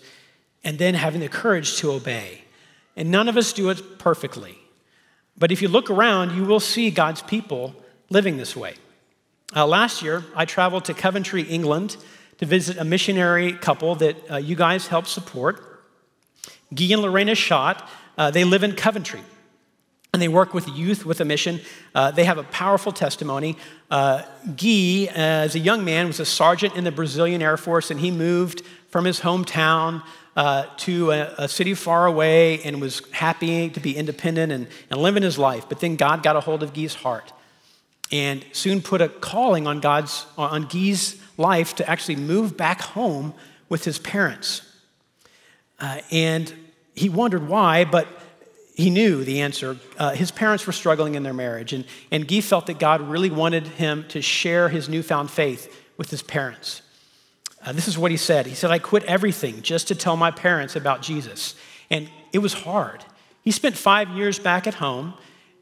and 0.63 0.77
then 0.77 0.93
having 0.93 1.21
the 1.21 1.29
courage 1.29 1.77
to 1.77 1.91
obey. 1.91 2.41
And 2.95 3.11
none 3.11 3.29
of 3.29 3.37
us 3.37 3.53
do 3.53 3.69
it 3.69 3.99
perfectly. 3.99 4.57
But 5.37 5.51
if 5.51 5.61
you 5.61 5.67
look 5.67 5.89
around, 5.89 6.35
you 6.35 6.45
will 6.45 6.59
see 6.59 6.89
God's 6.91 7.21
people 7.21 7.75
living 8.09 8.37
this 8.37 8.55
way. 8.55 8.75
Uh, 9.55 9.67
last 9.67 10.01
year, 10.01 10.23
I 10.35 10.45
traveled 10.45 10.85
to 10.85 10.93
Coventry, 10.93 11.43
England 11.43 11.97
to 12.37 12.45
visit 12.45 12.77
a 12.77 12.83
missionary 12.83 13.53
couple 13.53 13.95
that 13.95 14.31
uh, 14.31 14.37
you 14.37 14.55
guys 14.55 14.87
helped 14.87 15.07
support. 15.07 15.81
Guy 16.73 16.87
and 16.91 17.01
Lorena 17.01 17.35
Schott, 17.35 17.87
uh, 18.17 18.31
they 18.31 18.43
live 18.43 18.63
in 18.63 18.73
Coventry 18.73 19.21
and 20.15 20.21
they 20.21 20.29
work 20.29 20.53
with 20.53 20.69
youth 20.69 21.05
with 21.05 21.19
a 21.19 21.25
mission. 21.25 21.59
Uh, 21.93 22.09
they 22.09 22.23
have 22.23 22.37
a 22.37 22.43
powerful 22.43 22.93
testimony. 22.93 23.57
Uh, 23.91 24.21
Guy, 24.55 25.09
as 25.13 25.55
a 25.55 25.59
young 25.59 25.83
man, 25.83 26.07
was 26.07 26.21
a 26.21 26.25
sergeant 26.25 26.73
in 26.77 26.85
the 26.85 26.91
Brazilian 26.91 27.41
Air 27.41 27.57
Force 27.57 27.91
and 27.91 27.99
he 27.99 28.11
moved 28.11 28.61
from 28.87 29.03
his 29.03 29.19
hometown 29.19 30.01
uh, 30.37 30.67
to 30.77 31.11
a, 31.11 31.35
a, 31.37 31.47
city 31.49 31.73
far 31.73 32.05
away 32.05 32.61
and 32.63 32.79
was 32.79 33.01
happy 33.11 33.69
to 33.69 33.81
be 33.81 33.97
independent 33.97 34.53
and, 34.53 34.67
and 34.89 35.01
living 35.01 35.21
his 35.21 35.37
life. 35.37 35.67
But 35.67 35.81
then 35.81 35.97
God 35.97 36.23
got 36.23 36.37
a 36.37 36.39
hold 36.39 36.63
of 36.63 36.73
Guy's 36.73 36.95
heart 36.95 37.33
and 38.09 38.45
soon 38.53 38.81
put 38.81 39.01
a 39.01 39.09
calling 39.09 39.67
on 39.67 39.81
God's 39.81 40.25
on 40.37 40.67
Guy's 40.67 41.21
life 41.37 41.75
to 41.75 41.89
actually 41.89 42.15
move 42.15 42.55
back 42.55 42.79
home 42.79 43.33
with 43.67 43.83
his 43.83 43.99
parents. 43.99 44.61
Uh, 45.77 45.99
and 46.09 46.53
he 46.95 47.09
wondered 47.09 47.49
why, 47.49 47.83
but 47.83 48.07
he 48.75 48.89
knew 48.89 49.23
the 49.23 49.41
answer. 49.41 49.77
Uh, 49.97 50.11
his 50.11 50.31
parents 50.31 50.67
were 50.67 50.73
struggling 50.73 51.15
in 51.15 51.23
their 51.23 51.33
marriage, 51.33 51.71
and, 51.73 51.85
and 52.11 52.27
Guy 52.27 52.41
felt 52.41 52.67
that 52.67 52.77
God 52.77 53.01
really 53.01 53.29
wanted 53.29 53.65
him 53.67 54.05
to 54.09 54.21
share 54.21 54.69
his 54.69 54.89
newfound 54.89 55.31
faith 55.31 55.73
with 55.97 56.11
his 56.11 56.21
parents. 56.21 56.81
Uh, 57.65 57.71
this 57.71 57.87
is 57.87 57.97
what 57.97 58.11
he 58.11 58.17
said. 58.17 58.45
He 58.45 58.53
said, 58.53 58.71
I 58.71 58.79
quit 58.79 59.03
everything 59.05 59.61
just 59.61 59.87
to 59.87 59.95
tell 59.95 60.17
my 60.17 60.29
parents 60.29 60.75
about 60.75 61.01
Jesus. 61.01 61.55
And 61.89 62.09
it 62.33 62.39
was 62.39 62.53
hard. 62.53 63.03
He 63.41 63.51
spent 63.51 63.77
five 63.77 64.09
years 64.09 64.39
back 64.39 64.67
at 64.67 64.75
home, 64.75 65.13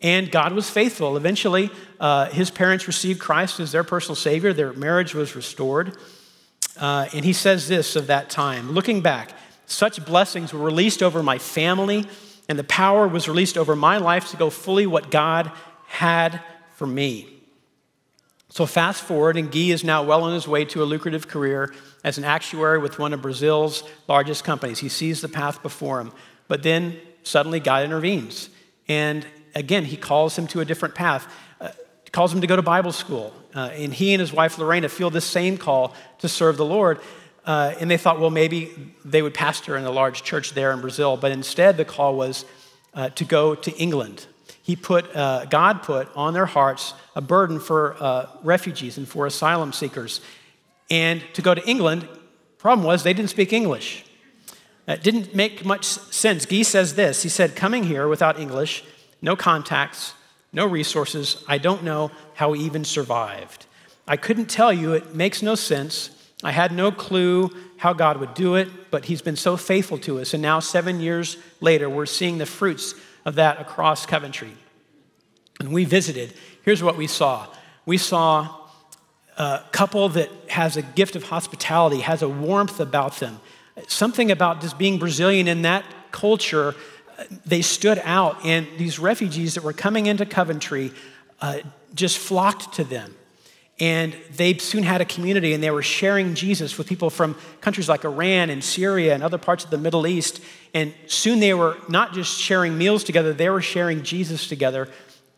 and 0.01 0.31
God 0.31 0.51
was 0.53 0.69
faithful. 0.69 1.15
Eventually, 1.15 1.69
uh, 1.99 2.25
his 2.25 2.49
parents 2.49 2.87
received 2.87 3.19
Christ 3.19 3.59
as 3.59 3.71
their 3.71 3.83
personal 3.83 4.15
Savior. 4.15 4.53
Their 4.53 4.73
marriage 4.73 5.13
was 5.13 5.35
restored. 5.35 5.97
Uh, 6.77 7.07
and 7.13 7.23
he 7.23 7.33
says 7.33 7.67
this 7.67 7.95
of 7.95 8.07
that 8.07 8.29
time 8.29 8.71
Looking 8.71 9.01
back, 9.01 9.33
such 9.67 10.03
blessings 10.03 10.51
were 10.51 10.59
released 10.59 11.03
over 11.03 11.21
my 11.21 11.37
family, 11.37 12.07
and 12.53 12.59
the 12.59 12.63
power 12.63 13.07
was 13.07 13.27
released 13.27 13.57
over 13.57 13.75
my 13.75 13.97
life 13.97 14.29
to 14.29 14.37
go 14.37 14.51
fully 14.51 14.85
what 14.85 15.09
God 15.09 15.51
had 15.87 16.39
for 16.75 16.85
me. 16.85 17.27
So, 18.49 18.67
fast 18.67 19.01
forward, 19.01 19.37
and 19.37 19.51
Guy 19.51 19.71
is 19.71 19.83
now 19.83 20.03
well 20.03 20.23
on 20.23 20.35
his 20.35 20.47
way 20.47 20.63
to 20.65 20.83
a 20.83 20.85
lucrative 20.85 21.27
career 21.27 21.73
as 22.03 22.19
an 22.19 22.23
actuary 22.23 22.77
with 22.77 22.99
one 22.99 23.11
of 23.11 23.23
Brazil's 23.23 23.83
largest 24.07 24.43
companies. 24.43 24.77
He 24.77 24.87
sees 24.87 25.19
the 25.19 25.29
path 25.29 25.63
before 25.63 25.99
him. 25.99 26.11
But 26.47 26.61
then 26.61 26.99
suddenly 27.23 27.59
God 27.59 27.85
intervenes. 27.85 28.51
And 28.87 29.25
again, 29.55 29.85
he 29.85 29.97
calls 29.97 30.37
him 30.37 30.45
to 30.49 30.59
a 30.59 30.65
different 30.65 30.93
path, 30.93 31.25
uh, 31.59 31.69
calls 32.11 32.31
him 32.31 32.41
to 32.41 32.45
go 32.45 32.55
to 32.55 32.61
Bible 32.61 32.91
school. 32.91 33.33
Uh, 33.55 33.71
and 33.73 33.91
he 33.91 34.13
and 34.13 34.19
his 34.19 34.31
wife 34.31 34.59
Lorena 34.59 34.89
feel 34.89 35.09
the 35.09 35.21
same 35.21 35.57
call 35.57 35.95
to 36.19 36.29
serve 36.29 36.57
the 36.57 36.65
Lord. 36.65 36.99
Uh, 37.45 37.73
and 37.79 37.91
they 37.91 37.97
thought, 37.97 38.19
well, 38.19 38.29
maybe 38.29 38.71
they 39.03 39.21
would 39.21 39.33
pastor 39.33 39.75
in 39.75 39.83
a 39.83 39.91
large 39.91 40.23
church 40.23 40.53
there 40.53 40.71
in 40.71 40.81
Brazil. 40.81 41.17
But 41.17 41.31
instead, 41.31 41.77
the 41.77 41.85
call 41.85 42.15
was 42.15 42.45
uh, 42.93 43.09
to 43.09 43.25
go 43.25 43.53
to 43.55 43.71
England 43.77 44.27
he 44.63 44.77
put, 44.77 45.13
uh, 45.13 45.43
God 45.45 45.83
put 45.83 46.07
on 46.15 46.33
their 46.33 46.45
hearts 46.45 46.93
a 47.17 47.21
burden 47.21 47.59
for 47.59 47.97
uh, 47.99 48.27
refugees 48.43 48.97
and 48.97 49.05
for 49.07 49.25
asylum 49.25 49.73
seekers. 49.73 50.21
And 50.89 51.21
to 51.33 51.41
go 51.41 51.53
to 51.53 51.63
England, 51.67 52.07
problem 52.57 52.87
was 52.87 53.03
they 53.03 53.13
didn't 53.13 53.29
speak 53.29 53.51
English. 53.51 54.05
It 54.87 55.03
didn't 55.03 55.35
make 55.35 55.65
much 55.65 55.83
sense. 55.83 56.45
Guy 56.45 56.61
says 56.61 56.95
this 56.95 57.23
He 57.23 57.29
said, 57.29 57.57
Coming 57.57 57.83
here 57.83 58.07
without 58.07 58.39
English, 58.39 58.85
no 59.21 59.35
contacts, 59.35 60.13
no 60.53 60.65
resources, 60.65 61.43
I 61.45 61.57
don't 61.57 61.83
know 61.83 62.11
how 62.35 62.51
we 62.51 62.59
even 62.59 62.85
survived. 62.85 63.65
I 64.07 64.15
couldn't 64.15 64.49
tell 64.49 64.71
you, 64.71 64.93
it 64.93 65.13
makes 65.13 65.41
no 65.41 65.55
sense. 65.55 66.09
I 66.43 66.51
had 66.51 66.71
no 66.71 66.91
clue 66.91 67.49
how 67.77 67.93
God 67.93 68.17
would 68.17 68.33
do 68.33 68.55
it, 68.55 68.91
but 68.91 69.05
He's 69.05 69.21
been 69.21 69.35
so 69.35 69.57
faithful 69.57 69.97
to 69.99 70.19
us. 70.19 70.33
And 70.33 70.41
now, 70.41 70.59
seven 70.59 70.99
years 70.99 71.37
later, 71.61 71.89
we're 71.89 72.05
seeing 72.05 72.37
the 72.37 72.45
fruits 72.45 72.95
of 73.25 73.35
that 73.35 73.61
across 73.61 74.05
Coventry. 74.05 74.53
And 75.59 75.73
we 75.73 75.85
visited. 75.85 76.33
Here's 76.63 76.83
what 76.83 76.97
we 76.97 77.07
saw 77.07 77.47
we 77.85 77.97
saw 77.97 78.63
a 79.37 79.61
couple 79.71 80.09
that 80.09 80.29
has 80.47 80.77
a 80.77 80.81
gift 80.81 81.15
of 81.15 81.23
hospitality, 81.23 82.01
has 82.01 82.21
a 82.21 82.29
warmth 82.29 82.79
about 82.79 83.19
them. 83.19 83.39
Something 83.87 84.31
about 84.31 84.61
just 84.61 84.77
being 84.77 84.99
Brazilian 84.99 85.47
in 85.47 85.63
that 85.63 85.83
culture, 86.11 86.75
they 87.45 87.61
stood 87.61 87.99
out. 88.03 88.45
And 88.45 88.67
these 88.77 88.99
refugees 88.99 89.55
that 89.55 89.63
were 89.63 89.73
coming 89.73 90.05
into 90.05 90.25
Coventry 90.25 90.91
uh, 91.41 91.59
just 91.95 92.17
flocked 92.17 92.75
to 92.75 92.83
them. 92.83 93.15
And 93.79 94.15
they 94.35 94.57
soon 94.57 94.83
had 94.83 95.01
a 95.01 95.05
community 95.05 95.53
and 95.53 95.63
they 95.63 95.71
were 95.71 95.81
sharing 95.81 96.35
Jesus 96.35 96.77
with 96.77 96.87
people 96.87 97.09
from 97.09 97.35
countries 97.59 97.89
like 97.89 98.05
Iran 98.05 98.49
and 98.49 98.63
Syria 98.63 99.13
and 99.13 99.23
other 99.23 99.39
parts 99.39 99.63
of 99.63 99.71
the 99.71 99.77
Middle 99.77 100.05
East. 100.05 100.41
And 100.73 100.93
soon 101.07 101.39
they 101.39 101.53
were 101.53 101.77
not 101.89 102.13
just 102.13 102.39
sharing 102.39 102.77
meals 102.77 103.03
together, 103.03 103.33
they 103.33 103.49
were 103.49 103.61
sharing 103.61 104.03
Jesus 104.03 104.47
together. 104.47 104.89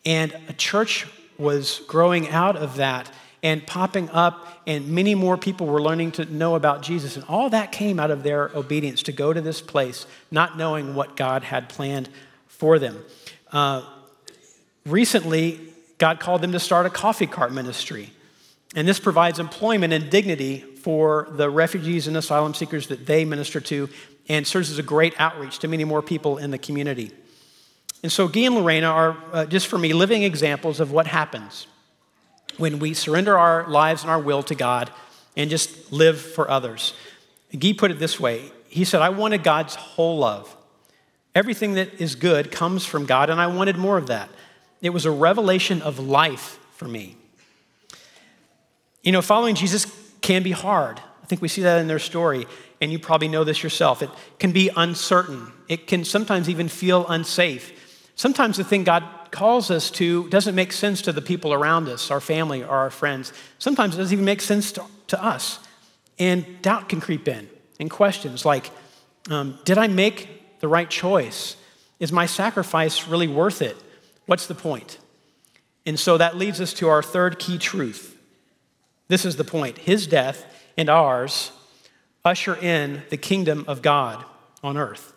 And 0.06 0.36
a 0.50 0.54
church 0.54 1.08
was 1.38 1.82
growing 1.88 2.30
out 2.30 2.56
of 2.56 2.76
that 2.76 3.12
and 3.42 3.66
popping 3.68 4.10
up, 4.10 4.62
and 4.66 4.88
many 4.88 5.14
more 5.14 5.38
people 5.38 5.68
were 5.68 5.82
learning 5.82 6.12
to 6.12 6.26
know 6.26 6.56
about 6.56 6.82
Jesus. 6.82 7.16
And 7.16 7.24
all 7.30 7.52
that 7.52 7.72
came 7.72 8.00
out 8.00 8.10
of 8.10 8.24
their 8.24 8.50
obedience 8.56 9.04
to 9.04 9.12
go 9.12 9.34
to 9.34 9.40
this 9.40 9.62
place, 9.62 10.08
not 10.32 10.58
knowing 10.58 10.96
what 10.96 11.16
God 11.16 11.44
had 11.44 11.70
planned 11.70 12.10
for 12.48 12.80
them. 12.80 13.04
Uh, 13.52 13.84
recently, 14.84 15.60
God 16.00 16.20
called 16.20 16.42
them 16.42 16.54
to 16.54 16.60
start 16.60 16.88
a 16.88 16.90
coffee 16.90 17.28
cart 17.28 17.54
ministry. 17.54 18.10
And 18.76 18.88
this 18.88 19.00
provides 19.00 19.40
employment 19.40 19.94
and 19.94 20.10
dignity 20.10 20.60
for 20.60 21.30
the 21.32 21.50
refugees 21.50 22.08
and 22.08 22.18
asylum 22.18 22.54
seekers 22.54 22.88
that 22.88 23.06
they 23.06 23.26
minister 23.26 23.62
to 23.62 23.90
and 24.28 24.46
serves 24.46 24.70
as 24.70 24.78
a 24.78 24.84
great 24.84 25.20
outreach 25.20 25.60
to 25.60 25.68
many 25.68 25.86
more 25.86 26.02
people 26.02 26.38
in 26.38 26.52
the 26.52 26.58
community. 26.58 27.12
And 28.04 28.12
so, 28.12 28.28
Guy 28.28 28.42
and 28.42 28.56
Lorena 28.56 28.88
are, 28.88 29.18
uh, 29.32 29.46
just 29.46 29.68
for 29.68 29.80
me, 29.80 29.94
living 29.94 30.24
examples 30.24 30.80
of 30.80 30.92
what 30.92 31.08
happens 31.08 31.68
when 32.58 32.80
we 32.80 32.94
surrender 32.94 33.38
our 33.38 33.68
lives 33.68 34.04
and 34.04 34.12
our 34.12 34.20
will 34.20 34.44
to 34.44 34.56
God 34.56 34.92
and 35.36 35.50
just 35.50 35.92
live 35.92 36.20
for 36.20 36.50
others. 36.50 36.94
Guy 37.58 37.74
put 37.74 37.92
it 37.92 38.00
this 38.00 38.20
way 38.20 38.52
He 38.68 38.84
said, 38.84 39.02
I 39.02 39.10
wanted 39.10 39.44
God's 39.44 39.76
whole 39.76 40.20
love. 40.20 40.56
Everything 41.34 41.74
that 41.74 42.00
is 42.00 42.16
good 42.16 42.52
comes 42.52 42.86
from 42.86 43.06
God, 43.06 43.30
and 43.30 43.42
I 43.42 43.48
wanted 43.48 43.78
more 43.78 43.98
of 43.98 44.08
that. 44.08 44.30
It 44.82 44.92
was 44.92 45.06
a 45.06 45.12
revelation 45.12 45.82
of 45.82 46.00
life 46.00 46.60
for 46.72 46.88
me. 46.88 47.18
You 49.06 49.12
know, 49.12 49.22
following 49.22 49.54
Jesus 49.54 49.86
can 50.22 50.42
be 50.42 50.52
hard. 50.52 51.00
I 51.22 51.28
think 51.28 51.40
we 51.40 51.48
see 51.48 51.62
that 51.62 51.80
in 51.80 51.88
their 51.88 52.00
story, 52.00 52.48
and 52.82 52.92
you 52.92 52.98
probably 52.98 53.28
know 53.28 53.44
this 53.44 53.62
yourself. 53.62 54.02
It 54.02 54.10
can 54.40 54.52
be 54.52 54.70
uncertain, 54.76 55.52
it 55.70 55.88
can 55.88 56.04
sometimes 56.04 56.50
even 56.50 56.68
feel 56.68 57.08
unsafe. 57.08 57.72
Sometimes 58.16 58.58
the 58.58 58.64
thing 58.64 58.84
God 58.84 59.04
calls 59.30 59.70
us 59.70 59.92
to 59.92 60.28
doesn't 60.30 60.56
make 60.56 60.72
sense 60.72 61.02
to 61.04 61.12
the 61.12 61.22
people 61.22 61.54
around 61.54 61.88
us, 61.88 62.10
our 62.10 62.22
family 62.22 62.64
or 62.64 62.70
our 62.70 62.90
friends. 62.90 63.32
Sometimes 63.60 63.94
it 63.94 63.98
doesn't 63.98 64.14
even 64.14 64.26
make 64.26 64.42
sense 64.42 64.72
to, 64.72 64.84
to 65.08 65.24
us. 65.24 65.60
And 66.18 66.62
doubt 66.62 66.90
can 66.90 67.00
creep 67.00 67.28
in, 67.28 67.48
and 67.80 67.92
questions 67.92 68.44
like 68.44 68.72
um, 69.30 69.60
Did 69.66 69.78
I 69.78 69.88
make 69.88 70.60
the 70.62 70.68
right 70.68 70.90
choice? 70.90 71.58
Is 72.00 72.12
my 72.12 72.26
sacrifice 72.26 73.08
really 73.08 73.28
worth 73.28 73.62
it? 73.62 73.78
What's 74.26 74.48
the 74.48 74.56
point? 74.56 74.98
And 75.86 76.00
so 76.00 76.18
that 76.18 76.36
leads 76.36 76.60
us 76.60 76.74
to 76.74 76.88
our 76.88 77.04
third 77.04 77.38
key 77.38 77.60
truth. 77.60 78.15
This 79.08 79.26
is 79.26 79.36
the 79.36 79.44
point 79.44 79.80
His 79.80 80.08
death 80.08 80.46
and 80.78 80.90
ours 80.90 81.52
usher 82.24 82.56
in 82.56 83.04
the 83.10 83.18
kingdom 83.18 83.66
of 83.68 83.82
God 83.82 84.24
on 84.64 84.78
earth. 84.78 85.14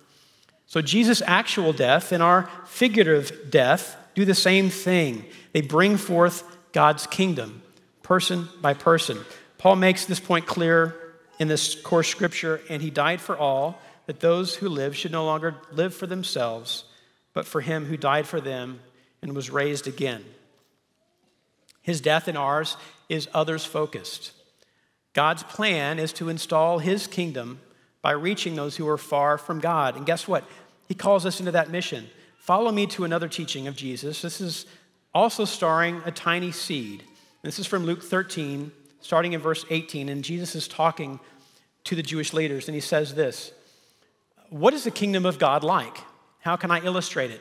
So 0.66 0.83
Jesus' 0.83 1.23
actual 1.23 1.73
death 1.73 2.12
and 2.12 2.23
our 2.23 2.50
figurative 2.66 3.50
death 3.50 3.97
do 4.14 4.26
the 4.26 4.35
same 4.35 4.68
thing. 4.68 5.25
They 5.52 5.62
bring 5.62 5.97
forth 5.97 6.45
God's 6.73 7.07
kingdom, 7.07 7.62
person 8.02 8.49
by 8.61 8.75
person. 8.75 9.18
Paul 9.57 9.76
makes 9.76 10.04
this 10.04 10.21
point 10.21 10.47
clear 10.47 10.95
in 11.38 11.49
this 11.49 11.75
core 11.75 12.02
scripture, 12.02 12.61
and 12.68 12.83
he 12.83 12.90
died 12.90 13.21
for 13.21 13.38
all, 13.38 13.80
that 14.07 14.21
those 14.21 14.57
who 14.57 14.68
live 14.68 14.97
should 14.97 15.12
no 15.12 15.25
longer 15.25 15.54
live 15.73 15.95
for 15.95 16.07
themselves, 16.07 16.85
but 17.33 17.47
for 17.47 17.61
him 17.61 17.87
who 17.87 17.97
died 17.97 18.26
for 18.26 18.40
them 18.40 18.80
and 19.23 19.35
was 19.35 19.50
raised 19.50 19.87
again. 19.87 20.25
His 21.83 22.00
death 22.00 22.28
and 22.28 22.37
ours 22.37 22.76
is 23.09 23.29
others 23.33 23.65
focused. 23.65 24.33
God's 25.15 25.43
plan 25.43 25.99
is 25.99 26.12
to 26.15 26.29
install 26.29 26.79
his 26.79 27.07
kingdom 27.07 27.61
by 28.03 28.12
reaching 28.12 28.55
those 28.55 28.77
who 28.77 28.88
are 28.88 28.99
far 28.99 29.38
from 29.38 29.61
God. 29.61 29.97
And 29.97 30.07
guess 30.07 30.29
what? 30.29 30.45
He 30.87 30.95
calls 30.95 31.27
us 31.27 31.41
into 31.41 31.53
that 31.53 31.71
mission. 31.71 32.07
Follow 32.38 32.71
me 32.73 32.87
to 32.88 33.05
another 33.05 33.29
teaching 33.29 33.67
of 33.67 33.77
Jesus. 33.77 34.23
This 34.23 34.41
is 34.41 34.67
also 35.12 35.45
starring 35.45 36.00
a 36.05 36.11
tiny 36.11 36.53
seed. 36.53 37.03
This 37.43 37.59
is 37.59 37.67
from 37.67 37.85
Luke 37.85 38.03
13, 38.03 38.73
starting 39.00 39.33
in 39.33 39.41
verse 39.41 39.65
18. 39.71 40.09
And 40.09 40.23
Jesus 40.23 40.55
is 40.55 40.69
talking 40.69 41.21
to 41.85 41.95
the 41.95 42.03
Jewish 42.03 42.33
leaders, 42.33 42.69
and 42.69 42.75
he 42.75 42.81
says 42.81 43.15
this 43.15 43.53
What 44.50 44.75
is 44.75 44.85
the 44.85 44.91
kingdom 44.91 45.27
of 45.27 45.38
God 45.38 45.65
like? 45.65 45.99
How 46.41 46.57
can 46.57 46.71
I 46.71 46.81
illustrate 46.81 47.31
it? 47.31 47.41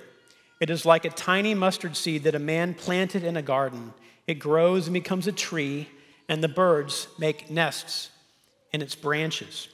It 0.59 0.69
is 0.69 0.85
like 0.85 1.05
a 1.05 1.09
tiny 1.09 1.53
mustard 1.53 1.95
seed 1.95 2.23
that 2.23 2.35
a 2.35 2.39
man 2.39 2.73
planted 2.73 3.23
in 3.23 3.37
a 3.37 3.41
garden. 3.41 3.93
It 4.27 4.35
grows 4.35 4.87
and 4.87 4.93
becomes 4.93 5.25
a 5.25 5.31
tree, 5.31 5.89
and 6.27 6.43
the 6.43 6.49
birds 6.49 7.07
make 7.17 7.49
nests 7.49 8.11
in 8.73 8.81
its 8.81 8.93
branches. 8.93 9.69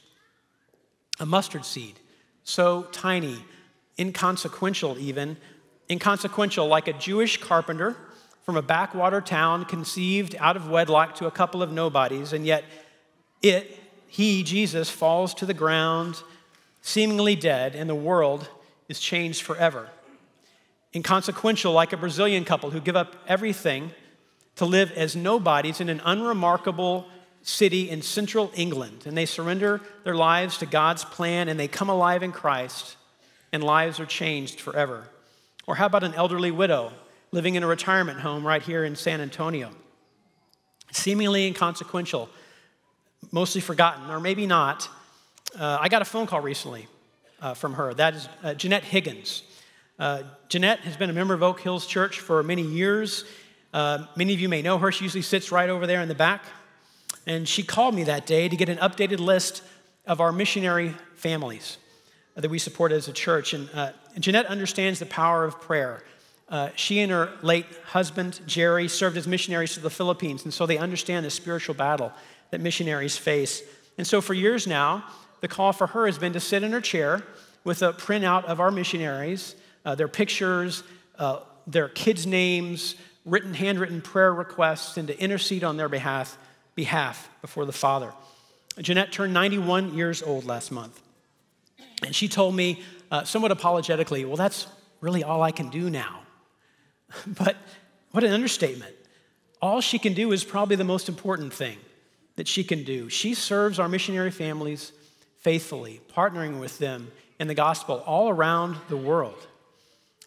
A 1.19 1.25
mustard 1.25 1.65
seed, 1.65 1.99
so 2.43 2.83
tiny, 2.91 3.43
inconsequential, 3.97 4.97
even, 4.99 5.37
inconsequential, 5.89 6.67
like 6.67 6.87
a 6.87 6.93
Jewish 6.93 7.37
carpenter 7.37 7.95
from 8.43 8.55
a 8.55 8.61
backwater 8.61 9.21
town 9.21 9.65
conceived 9.65 10.35
out 10.39 10.55
of 10.55 10.69
wedlock 10.69 11.15
to 11.15 11.25
a 11.25 11.31
couple 11.31 11.63
of 11.63 11.71
nobodies, 11.71 12.33
and 12.33 12.45
yet 12.45 12.63
it, 13.41 13.79
he, 14.07 14.43
Jesus, 14.43 14.89
falls 14.89 15.33
to 15.35 15.45
the 15.45 15.53
ground, 15.53 16.21
seemingly 16.81 17.35
dead, 17.35 17.75
and 17.75 17.89
the 17.89 17.95
world 17.95 18.47
is 18.87 18.99
changed 18.99 19.41
forever. 19.41 19.89
Inconsequential, 20.93 21.73
like 21.73 21.93
a 21.93 21.97
Brazilian 21.97 22.45
couple 22.45 22.69
who 22.69 22.79
give 22.79 22.95
up 22.95 23.15
everything 23.27 23.91
to 24.55 24.65
live 24.65 24.91
as 24.91 25.15
nobodies 25.15 25.81
in 25.81 25.89
an 25.89 26.01
unremarkable 26.05 27.07
city 27.41 27.89
in 27.89 28.01
central 28.01 28.51
England, 28.55 29.03
and 29.05 29.17
they 29.17 29.25
surrender 29.25 29.81
their 30.03 30.15
lives 30.15 30.57
to 30.59 30.65
God's 30.65 31.03
plan 31.03 31.49
and 31.49 31.59
they 31.59 31.67
come 31.67 31.89
alive 31.89 32.23
in 32.23 32.31
Christ, 32.31 32.95
and 33.51 33.63
lives 33.63 33.99
are 33.99 34.05
changed 34.05 34.59
forever. 34.59 35.07
Or 35.67 35.75
how 35.75 35.85
about 35.85 36.03
an 36.03 36.13
elderly 36.13 36.51
widow 36.51 36.91
living 37.31 37.55
in 37.55 37.63
a 37.63 37.67
retirement 37.67 38.19
home 38.19 38.45
right 38.45 38.61
here 38.61 38.83
in 38.83 38.95
San 38.95 39.21
Antonio? 39.21 39.71
Seemingly 40.91 41.47
inconsequential, 41.47 42.29
mostly 43.31 43.61
forgotten, 43.61 44.09
or 44.09 44.19
maybe 44.19 44.47
not. 44.47 44.89
Uh, 45.57 45.77
I 45.79 45.89
got 45.89 46.01
a 46.01 46.05
phone 46.05 46.27
call 46.27 46.41
recently 46.41 46.87
uh, 47.41 47.53
from 47.53 47.73
her. 47.73 47.93
That 47.93 48.15
is 48.15 48.29
uh, 48.43 48.53
Jeanette 48.53 48.83
Higgins. 48.83 49.43
Uh, 49.99 50.23
Jeanette 50.49 50.79
has 50.79 50.97
been 50.97 51.09
a 51.09 51.13
member 51.13 51.33
of 51.33 51.43
Oak 51.43 51.59
Hills 51.61 51.85
Church 51.85 52.19
for 52.19 52.41
many 52.41 52.63
years. 52.63 53.25
Uh, 53.73 54.05
many 54.15 54.33
of 54.33 54.39
you 54.39 54.47
may 54.47 54.61
know 54.61 54.77
her. 54.77 54.91
She 54.91 55.03
usually 55.03 55.23
sits 55.23 55.51
right 55.51 55.69
over 55.69 55.87
there 55.87 56.01
in 56.01 56.07
the 56.07 56.15
back. 56.15 56.45
And 57.25 57.47
she 57.47 57.63
called 57.63 57.95
me 57.95 58.03
that 58.03 58.25
day 58.25 58.47
to 58.47 58.55
get 58.55 58.69
an 58.69 58.77
updated 58.77 59.19
list 59.19 59.63
of 60.05 60.21
our 60.21 60.31
missionary 60.31 60.93
families 61.15 61.77
that 62.35 62.49
we 62.49 62.59
support 62.59 62.91
as 62.91 63.07
a 63.07 63.13
church. 63.13 63.53
And 63.53 63.69
uh, 63.73 63.91
Jeanette 64.19 64.47
understands 64.47 64.99
the 64.99 65.05
power 65.05 65.45
of 65.45 65.59
prayer. 65.61 66.03
Uh, 66.49 66.69
she 66.75 66.99
and 66.99 67.11
her 67.11 67.31
late 67.41 67.65
husband, 67.85 68.41
Jerry, 68.45 68.87
served 68.87 69.17
as 69.17 69.27
missionaries 69.27 69.73
to 69.73 69.79
the 69.79 69.89
Philippines, 69.89 70.43
and 70.43 70.53
so 70.53 70.65
they 70.65 70.77
understand 70.77 71.25
the 71.25 71.29
spiritual 71.29 71.73
battle 71.73 72.11
that 72.51 72.61
missionaries 72.61 73.17
face. 73.17 73.63
And 73.97 74.05
so 74.05 74.21
for 74.21 74.33
years 74.33 74.67
now, 74.67 75.05
the 75.41 75.47
call 75.47 75.73
for 75.73 75.87
her 75.87 76.05
has 76.05 76.17
been 76.17 76.33
to 76.33 76.39
sit 76.39 76.63
in 76.63 76.71
her 76.71 76.81
chair 76.81 77.23
with 77.63 77.81
a 77.81 77.93
printout 77.93 78.43
of 78.45 78.59
our 78.59 78.71
missionaries, 78.71 79.55
uh, 79.85 79.95
their 79.95 80.07
pictures, 80.07 80.83
uh, 81.17 81.39
their 81.65 81.89
kids' 81.89 82.27
names, 82.27 82.95
written, 83.25 83.53
handwritten 83.53 84.01
prayer 84.01 84.33
requests, 84.33 84.97
and 84.97 85.07
to 85.07 85.19
intercede 85.19 85.63
on 85.63 85.77
their 85.77 85.89
behalf, 85.89 86.37
behalf 86.75 87.29
before 87.41 87.65
the 87.65 87.71
Father. 87.71 88.13
Jeanette 88.79 89.11
turned 89.11 89.33
91 89.33 89.93
years 89.93 90.21
old 90.21 90.45
last 90.45 90.71
month. 90.71 90.99
And 92.03 92.15
she 92.15 92.27
told 92.27 92.55
me, 92.55 92.81
uh, 93.11 93.23
somewhat 93.23 93.51
apologetically, 93.51 94.25
well, 94.25 94.35
that's 94.35 94.67
really 94.99 95.23
all 95.23 95.41
I 95.41 95.51
can 95.51 95.69
do 95.69 95.89
now. 95.89 96.21
but 97.27 97.55
what 98.11 98.23
an 98.23 98.31
understatement. 98.31 98.93
All 99.61 99.79
she 99.79 99.99
can 99.99 100.13
do 100.13 100.31
is 100.31 100.43
probably 100.43 100.75
the 100.75 100.83
most 100.83 101.07
important 101.07 101.53
thing 101.53 101.77
that 102.35 102.47
she 102.47 102.63
can 102.63 102.83
do. 102.83 103.09
She 103.09 103.33
serves 103.33 103.79
our 103.79 103.87
missionary 103.87 104.31
families 104.31 104.91
faithfully, 105.37 106.01
partnering 106.15 106.59
with 106.59 106.79
them 106.79 107.11
in 107.39 107.47
the 107.47 107.53
gospel 107.53 107.97
all 108.05 108.29
around 108.29 108.77
the 108.89 108.97
world. 108.97 109.47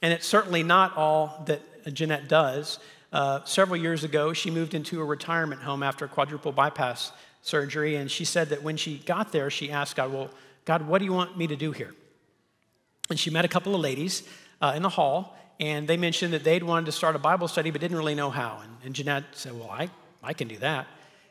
And 0.03 0.13
it's 0.13 0.27
certainly 0.27 0.63
not 0.63 0.97
all 0.97 1.43
that 1.47 1.61
Jeanette 1.95 2.29
does. 2.29 2.79
Uh, 3.13 3.45
several 3.45 3.77
years 3.77 4.05
ago, 4.05 4.33
she 4.33 4.51
moved 4.51 4.75
into 4.75 5.01
a 5.01 5.05
retirement 5.05 5.63
home 5.63 5.83
after 5.83 6.09
quadruple 6.09 6.53
bypass 6.53 7.13
surgery, 7.43 7.97
and 7.97 8.11
she 8.11 8.25
said 8.25 8.49
that 8.49 8.63
when 8.63 8.77
she 8.77 8.99
got 8.99 9.33
there, 9.33 9.51
she 9.51 9.71
asked 9.71 9.97
God, 9.97 10.13
Well, 10.13 10.31
God, 10.65 10.87
what 10.87 10.99
do 10.99 11.05
you 11.05 11.13
want 11.13 11.39
me 11.39 11.47
to 11.47 11.57
do 11.57 11.73
here? 11.73 11.95
And 13.09 13.19
she 13.19 13.31
met 13.31 13.45
a 13.45 13.49
couple 13.49 13.75
of 13.75 13.81
ladies 13.81 14.25
uh, 14.61 14.73
in 14.75 14.83
the 14.83 14.89
hall, 14.89 15.39
and 15.61 15.87
they 15.87 15.97
mentioned 15.97 16.33
that 16.33 16.43
they'd 16.43 16.63
wanted 16.63 16.87
to 16.87 16.93
start 16.93 17.15
a 17.15 17.21
Bible 17.21 17.49
study 17.49 17.71
but 17.71 17.81
didn't 17.81 17.97
really 17.97 18.17
know 18.17 18.31
how. 18.31 18.61
And, 18.63 18.77
and 18.85 18.95
Jeanette 18.95 19.25
said, 19.33 19.53
Well, 19.53 19.71
I, 19.71 19.89
I 20.23 20.33
can 20.33 20.49
do 20.49 20.57
that. 20.59 20.87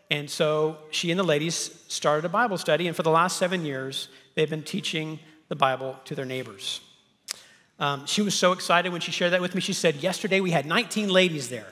And 0.10 0.30
so 0.30 0.78
she 0.92 1.12
and 1.12 1.20
the 1.20 1.24
ladies 1.24 1.84
started 1.88 2.26
a 2.26 2.30
Bible 2.30 2.58
study, 2.58 2.88
and 2.88 2.96
for 2.96 3.04
the 3.04 3.12
last 3.12 3.38
seven 3.38 3.66
years, 3.66 4.08
they've 4.36 4.50
been 4.50 4.64
teaching 4.64 5.20
the 5.50 5.56
Bible 5.56 5.98
to 6.06 6.16
their 6.16 6.26
neighbors. 6.26 6.80
Um, 7.80 8.06
she 8.06 8.22
was 8.22 8.34
so 8.34 8.52
excited 8.52 8.92
when 8.92 9.02
she 9.02 9.12
shared 9.12 9.34
that 9.34 9.42
with 9.42 9.54
me. 9.54 9.62
She 9.62 9.74
said, 9.74 9.96
Yesterday 9.96 10.40
we 10.40 10.52
had 10.52 10.66
19 10.66 11.10
ladies 11.10 11.50
there. 11.50 11.68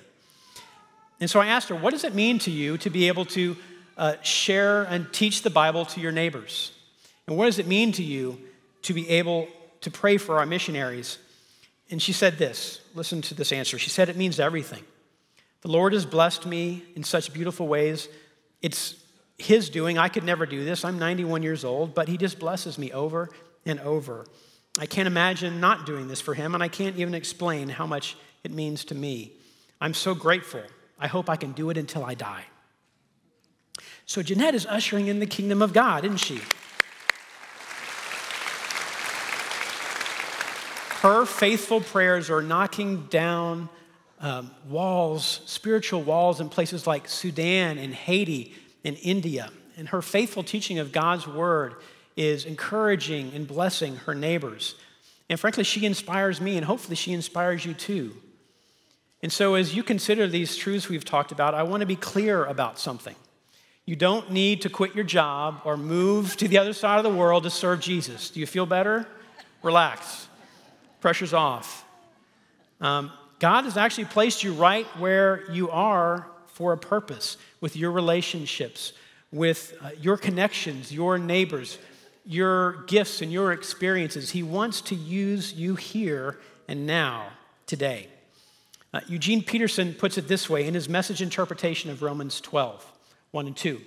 And 1.19 1.29
so 1.29 1.39
I 1.39 1.47
asked 1.47 1.69
her, 1.69 1.75
What 1.75 1.91
does 1.91 2.03
it 2.03 2.13
mean 2.13 2.39
to 2.39 2.51
you 2.51 2.77
to 2.79 2.89
be 2.89 3.07
able 3.07 3.25
to 3.25 3.55
uh, 3.97 4.15
share 4.21 4.83
and 4.83 5.11
teach 5.13 5.41
the 5.41 5.49
Bible 5.49 5.85
to 5.85 6.01
your 6.01 6.11
neighbors? 6.11 6.73
And 7.27 7.37
what 7.37 7.45
does 7.45 7.59
it 7.59 7.67
mean 7.67 7.91
to 7.93 8.03
you 8.03 8.37
to 8.83 8.93
be 8.93 9.09
able 9.09 9.47
to 9.81 9.91
pray 9.91 10.17
for 10.17 10.39
our 10.39 10.45
missionaries? 10.45 11.19
And 11.89 12.01
she 12.01 12.13
said 12.13 12.37
this 12.37 12.81
listen 12.95 13.21
to 13.23 13.33
this 13.33 13.51
answer. 13.51 13.79
She 13.79 13.89
said, 13.89 14.09
It 14.09 14.17
means 14.17 14.39
everything. 14.39 14.83
The 15.61 15.69
Lord 15.69 15.93
has 15.93 16.05
blessed 16.05 16.45
me 16.45 16.83
in 16.95 17.05
such 17.05 17.33
beautiful 17.33 17.67
ways. 17.67 18.09
It's 18.61 18.95
His 19.37 19.69
doing. 19.69 19.97
I 19.97 20.09
could 20.09 20.25
never 20.25 20.45
do 20.45 20.65
this. 20.65 20.83
I'm 20.83 20.99
91 20.99 21.41
years 21.43 21.63
old, 21.63 21.95
but 21.95 22.09
He 22.09 22.17
just 22.17 22.39
blesses 22.39 22.77
me 22.77 22.91
over 22.91 23.29
and 23.65 23.79
over. 23.79 24.25
I 24.79 24.85
can't 24.87 25.07
imagine 25.07 25.59
not 25.59 25.85
doing 25.85 26.07
this 26.07 26.19
for 26.19 26.33
him, 26.33 26.55
and 26.55 26.63
I 26.63 26.67
can't 26.67 26.97
even 26.97 27.13
explain 27.13 27.69
how 27.69 27.85
much 27.85 28.17
it 28.43 28.51
means 28.51 28.85
to 28.85 28.95
me. 28.95 29.33
I'm 29.79 29.93
so 29.93 30.15
grateful. 30.15 30.63
I 30.99 31.07
hope 31.07 31.29
I 31.29 31.35
can 31.35 31.51
do 31.51 31.69
it 31.69 31.77
until 31.77 32.03
I 32.03 32.15
die. 32.15 32.45
So 34.05 34.23
Jeanette 34.23 34.55
is 34.55 34.65
ushering 34.65 35.07
in 35.07 35.19
the 35.19 35.25
kingdom 35.25 35.61
of 35.61 35.73
God, 35.73 36.05
isn't 36.05 36.17
she? 36.17 36.41
Her 41.01 41.25
faithful 41.25 41.81
prayers 41.81 42.29
are 42.29 42.41
knocking 42.41 43.07
down 43.07 43.69
um, 44.21 44.51
walls, 44.69 45.41
spiritual 45.45 46.01
walls 46.01 46.39
in 46.39 46.47
places 46.49 46.87
like 46.87 47.09
Sudan 47.09 47.77
and 47.77 47.93
Haiti 47.93 48.55
and 48.85 48.97
India. 49.01 49.51
and 49.77 49.89
her 49.89 50.01
faithful 50.01 50.43
teaching 50.43 50.79
of 50.79 50.91
God's 50.91 51.27
word 51.27 51.75
is 52.15 52.45
encouraging 52.45 53.31
and 53.33 53.47
blessing 53.47 53.97
her 53.97 54.13
neighbors. 54.13 54.75
And 55.29 55.39
frankly, 55.39 55.63
she 55.63 55.85
inspires 55.85 56.39
me, 56.41 56.57
and 56.57 56.65
hopefully, 56.65 56.95
she 56.95 57.13
inspires 57.13 57.65
you 57.65 57.73
too. 57.73 58.15
And 59.21 59.31
so, 59.31 59.55
as 59.55 59.75
you 59.75 59.83
consider 59.83 60.27
these 60.27 60.55
truths 60.55 60.89
we've 60.89 61.05
talked 61.05 61.31
about, 61.31 61.53
I 61.53 61.63
want 61.63 61.81
to 61.81 61.87
be 61.87 61.95
clear 61.95 62.43
about 62.43 62.77
something. 62.77 63.15
You 63.85 63.95
don't 63.95 64.31
need 64.31 64.61
to 64.61 64.69
quit 64.69 64.95
your 64.95 65.03
job 65.03 65.61
or 65.65 65.75
move 65.75 66.37
to 66.37 66.47
the 66.47 66.57
other 66.57 66.73
side 66.73 66.97
of 66.97 67.03
the 67.03 67.17
world 67.17 67.43
to 67.43 67.49
serve 67.49 67.81
Jesus. 67.81 68.29
Do 68.29 68.39
you 68.39 68.45
feel 68.45 68.65
better? 68.65 69.07
Relax. 69.61 70.27
Pressure's 71.01 71.33
off. 71.33 71.85
Um, 72.79 73.11
God 73.39 73.65
has 73.65 73.75
actually 73.75 74.05
placed 74.05 74.43
you 74.43 74.53
right 74.53 74.85
where 74.97 75.49
you 75.51 75.69
are 75.69 76.27
for 76.47 76.71
a 76.71 76.77
purpose 76.77 77.37
with 77.59 77.75
your 77.75 77.91
relationships, 77.91 78.93
with 79.31 79.73
uh, 79.81 79.89
your 79.99 80.15
connections, 80.15 80.93
your 80.93 81.17
neighbors, 81.17 81.77
your 82.25 82.83
gifts, 82.83 83.21
and 83.21 83.31
your 83.31 83.51
experiences. 83.51 84.31
He 84.31 84.43
wants 84.43 84.81
to 84.81 84.95
use 84.95 85.53
you 85.53 85.75
here 85.75 86.39
and 86.67 86.85
now, 86.85 87.27
today. 87.67 88.07
Uh, 88.93 89.01
Eugene 89.07 89.43
Peterson 89.43 89.93
puts 89.93 90.17
it 90.17 90.27
this 90.27 90.49
way 90.49 90.67
in 90.67 90.73
his 90.73 90.87
message 90.87 91.21
interpretation 91.21 91.89
of 91.89 92.01
Romans 92.01 92.39
12 92.41 92.85
1 93.31 93.47
and 93.47 93.57
2. 93.57 93.81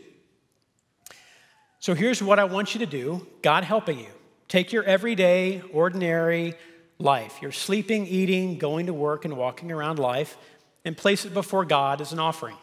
So 1.79 1.95
here's 1.95 2.21
what 2.21 2.41
I 2.41 2.45
want 2.45 2.75
you 2.75 2.81
to 2.81 2.87
do 2.87 3.27
God 3.43 3.65
helping 3.65 3.99
you. 3.99 4.11
Take 4.49 4.73
your 4.73 4.85
everyday, 4.85 5.63
ordinary 5.73 6.55
life, 6.99 7.41
your 7.41 7.53
sleeping, 7.53 8.07
eating, 8.07 8.59
going 8.59 8.87
to 8.87 8.93
work, 8.93 9.25
and 9.25 9.37
walking 9.37 9.71
around 9.71 9.99
life, 9.99 10.37
and 10.85 10.97
place 10.97 11.25
it 11.25 11.35
before 11.35 11.65
God 11.65 12.01
as 12.01 12.13
an 12.13 12.19
offering. 12.19 12.57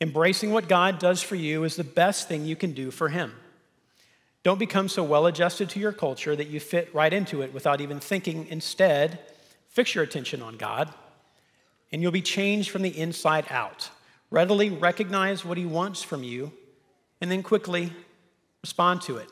Embracing 0.00 0.50
what 0.50 0.68
God 0.68 0.98
does 0.98 1.22
for 1.22 1.36
you 1.36 1.62
is 1.64 1.76
the 1.76 1.84
best 1.84 2.26
thing 2.26 2.44
you 2.44 2.56
can 2.56 2.72
do 2.72 2.90
for 2.90 3.08
Him. 3.08 3.32
Don't 4.42 4.58
become 4.58 4.88
so 4.88 5.04
well 5.04 5.26
adjusted 5.26 5.70
to 5.70 5.80
your 5.80 5.92
culture 5.92 6.34
that 6.34 6.48
you 6.48 6.58
fit 6.58 6.92
right 6.94 7.12
into 7.12 7.42
it 7.42 7.54
without 7.54 7.80
even 7.80 8.00
thinking. 8.00 8.46
Instead, 8.48 9.20
fix 9.68 9.94
your 9.94 10.02
attention 10.02 10.42
on 10.42 10.56
God, 10.56 10.92
and 11.92 12.02
you'll 12.02 12.10
be 12.10 12.22
changed 12.22 12.70
from 12.70 12.82
the 12.82 12.98
inside 12.98 13.46
out. 13.50 13.90
Readily 14.30 14.70
recognize 14.70 15.44
what 15.44 15.58
He 15.58 15.66
wants 15.66 16.02
from 16.02 16.24
you, 16.24 16.52
and 17.20 17.30
then 17.30 17.42
quickly 17.42 17.92
respond 18.62 19.02
to 19.02 19.18
it. 19.18 19.28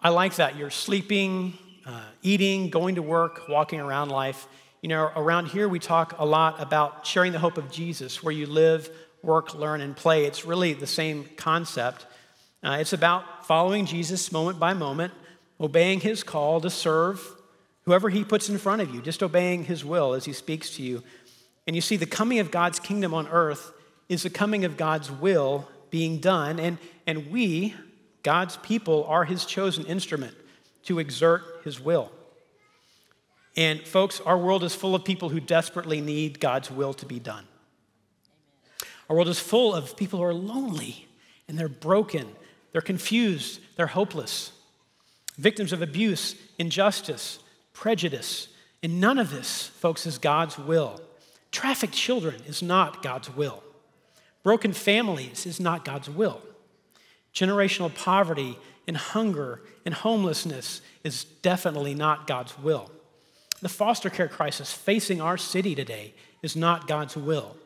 I 0.00 0.10
like 0.10 0.36
that. 0.36 0.56
You're 0.56 0.70
sleeping, 0.70 1.56
uh, 1.86 2.02
eating, 2.22 2.70
going 2.70 2.96
to 2.96 3.02
work, 3.02 3.48
walking 3.48 3.80
around 3.80 4.10
life. 4.10 4.46
You 4.82 4.88
know, 4.88 5.10
around 5.14 5.46
here 5.46 5.68
we 5.68 5.78
talk 5.78 6.14
a 6.18 6.24
lot 6.24 6.60
about 6.60 7.06
sharing 7.06 7.32
the 7.32 7.38
hope 7.38 7.58
of 7.58 7.70
Jesus, 7.70 8.22
where 8.22 8.32
you 8.32 8.46
live, 8.46 8.90
work, 9.22 9.54
learn, 9.54 9.80
and 9.80 9.96
play. 9.96 10.24
It's 10.24 10.44
really 10.44 10.72
the 10.72 10.86
same 10.86 11.28
concept. 11.36 12.06
Uh, 12.62 12.76
it's 12.80 12.92
about 12.92 13.46
following 13.46 13.86
Jesus 13.86 14.30
moment 14.32 14.58
by 14.58 14.74
moment, 14.74 15.12
obeying 15.60 16.00
his 16.00 16.22
call 16.22 16.60
to 16.60 16.70
serve 16.70 17.22
whoever 17.84 18.08
he 18.08 18.24
puts 18.24 18.48
in 18.48 18.58
front 18.58 18.82
of 18.82 18.94
you, 18.94 19.00
just 19.00 19.22
obeying 19.22 19.64
his 19.64 19.84
will 19.84 20.12
as 20.12 20.24
he 20.24 20.32
speaks 20.32 20.76
to 20.76 20.82
you. 20.82 21.02
And 21.66 21.74
you 21.74 21.82
see, 21.82 21.96
the 21.96 22.06
coming 22.06 22.38
of 22.38 22.50
God's 22.50 22.78
kingdom 22.78 23.14
on 23.14 23.28
earth 23.28 23.72
is 24.08 24.22
the 24.22 24.30
coming 24.30 24.64
of 24.64 24.76
God's 24.76 25.10
will 25.10 25.68
being 25.90 26.18
done. 26.18 26.58
And, 26.58 26.78
and 27.06 27.30
we, 27.30 27.74
God's 28.22 28.56
people, 28.58 29.04
are 29.04 29.24
his 29.24 29.44
chosen 29.44 29.86
instrument 29.86 30.34
to 30.84 30.98
exert 30.98 31.42
his 31.64 31.80
will. 31.80 32.10
And 33.56 33.80
folks, 33.80 34.20
our 34.20 34.38
world 34.38 34.64
is 34.64 34.74
full 34.74 34.94
of 34.94 35.04
people 35.04 35.28
who 35.28 35.40
desperately 35.40 36.00
need 36.00 36.40
God's 36.40 36.70
will 36.70 36.94
to 36.94 37.06
be 37.06 37.18
done. 37.18 37.44
Our 39.08 39.16
world 39.16 39.28
is 39.28 39.40
full 39.40 39.74
of 39.74 39.96
people 39.96 40.20
who 40.20 40.24
are 40.24 40.34
lonely 40.34 41.08
and 41.48 41.58
they're 41.58 41.68
broken, 41.68 42.28
they're 42.72 42.80
confused, 42.80 43.60
they're 43.76 43.88
hopeless, 43.88 44.52
victims 45.36 45.72
of 45.72 45.82
abuse, 45.82 46.34
injustice, 46.58 47.40
prejudice. 47.72 48.48
And 48.82 49.00
none 49.00 49.18
of 49.18 49.30
this, 49.30 49.66
folks, 49.66 50.06
is 50.06 50.18
God's 50.18 50.58
will. 50.58 51.00
Trafficked 51.50 51.94
children 51.94 52.36
is 52.46 52.62
not 52.62 53.02
God's 53.02 53.34
will. 53.34 53.62
Broken 54.42 54.72
families 54.72 55.46
is 55.46 55.60
not 55.60 55.84
God's 55.84 56.08
will. 56.08 56.40
Generational 57.34 57.94
poverty 57.94 58.58
and 58.86 58.96
hunger 58.96 59.60
and 59.84 59.94
homelessness 59.94 60.80
is 61.04 61.24
definitely 61.24 61.94
not 61.94 62.26
God's 62.26 62.58
will. 62.58 62.90
The 63.60 63.68
foster 63.68 64.08
care 64.08 64.28
crisis 64.28 64.72
facing 64.72 65.20
our 65.20 65.36
city 65.36 65.74
today 65.74 66.14
is 66.42 66.56
not 66.56 66.88
God's 66.88 67.16
will. 67.16 67.56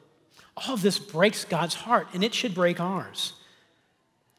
All 0.56 0.74
of 0.74 0.82
this 0.82 0.98
breaks 0.98 1.44
God's 1.44 1.74
heart, 1.74 2.08
and 2.12 2.24
it 2.24 2.34
should 2.34 2.54
break 2.54 2.80
ours. 2.80 3.34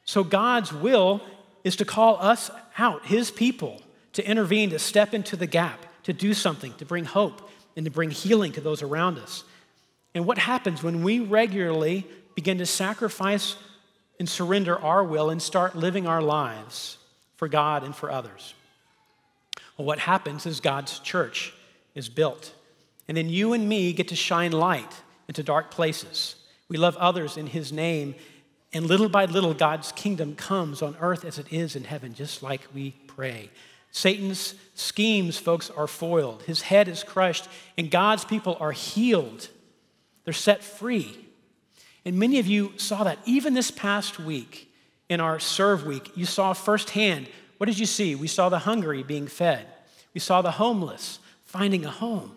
So, 0.05 0.23
God's 0.23 0.71
will 0.71 1.21
is 1.63 1.75
to 1.77 1.85
call 1.85 2.17
us 2.21 2.51
out, 2.77 3.05
His 3.05 3.31
people, 3.31 3.81
to 4.13 4.27
intervene, 4.27 4.69
to 4.69 4.79
step 4.79 5.13
into 5.13 5.35
the 5.35 5.47
gap, 5.47 5.85
to 6.03 6.13
do 6.13 6.33
something, 6.33 6.73
to 6.75 6.85
bring 6.85 7.05
hope, 7.05 7.49
and 7.75 7.85
to 7.85 7.91
bring 7.91 8.11
healing 8.11 8.51
to 8.53 8.61
those 8.61 8.81
around 8.81 9.17
us. 9.17 9.43
And 10.13 10.25
what 10.25 10.37
happens 10.37 10.81
when 10.81 11.03
we 11.03 11.19
regularly 11.19 12.07
begin 12.35 12.59
to 12.59 12.65
sacrifice 12.65 13.55
and 14.19 14.29
surrender 14.29 14.79
our 14.79 15.03
will 15.03 15.29
and 15.29 15.41
start 15.41 15.75
living 15.75 16.07
our 16.07 16.21
lives 16.21 16.97
for 17.35 17.47
God 17.47 17.83
and 17.83 17.93
for 17.95 18.11
others? 18.11 18.53
Well, 19.77 19.85
what 19.85 19.99
happens 19.99 20.45
is 20.45 20.61
God's 20.61 20.99
church 20.99 21.53
is 21.95 22.07
built. 22.07 22.53
And 23.07 23.17
then 23.17 23.29
you 23.29 23.53
and 23.53 23.67
me 23.67 23.91
get 23.91 24.07
to 24.09 24.15
shine 24.15 24.51
light 24.51 25.01
into 25.27 25.43
dark 25.43 25.71
places. 25.71 26.35
We 26.69 26.77
love 26.77 26.95
others 26.97 27.37
in 27.37 27.47
His 27.47 27.71
name, 27.71 28.15
and 28.75 28.85
little 28.85 29.09
by 29.09 29.25
little, 29.25 29.55
God's 29.55 29.91
kingdom 29.93 30.35
comes 30.35 30.83
on 30.83 30.95
earth 30.99 31.25
as 31.25 31.39
it 31.39 31.51
is 31.51 31.75
in 31.75 31.85
heaven, 31.85 32.13
just 32.13 32.43
like 32.43 32.61
we 32.75 32.91
pray. 33.07 33.49
Satan's 33.89 34.53
schemes, 34.75 35.37
folks, 35.37 35.71
are 35.71 35.87
foiled. 35.87 36.43
His 36.43 36.61
head 36.61 36.87
is 36.87 37.03
crushed, 37.03 37.47
and 37.77 37.89
God's 37.89 38.25
people 38.25 38.57
are 38.59 38.73
healed. 38.73 39.49
They're 40.25 40.33
set 40.33 40.63
free. 40.63 41.17
And 42.03 42.19
many 42.19 42.37
of 42.37 42.45
you 42.45 42.73
saw 42.77 43.03
that 43.05 43.17
even 43.25 43.55
this 43.55 43.71
past 43.71 44.19
week 44.19 44.71
in 45.09 45.19
our 45.19 45.39
serve 45.39 45.85
week. 45.85 46.11
You 46.15 46.25
saw 46.25 46.53
firsthand 46.53 47.27
what 47.57 47.67
did 47.67 47.79
you 47.79 47.85
see? 47.85 48.15
We 48.15 48.27
saw 48.27 48.49
the 48.49 48.59
hungry 48.59 49.01
being 49.01 49.27
fed, 49.27 49.65
we 50.13 50.19
saw 50.19 50.41
the 50.41 50.51
homeless 50.51 51.19
finding 51.45 51.85
a 51.85 51.89
home. 51.89 52.33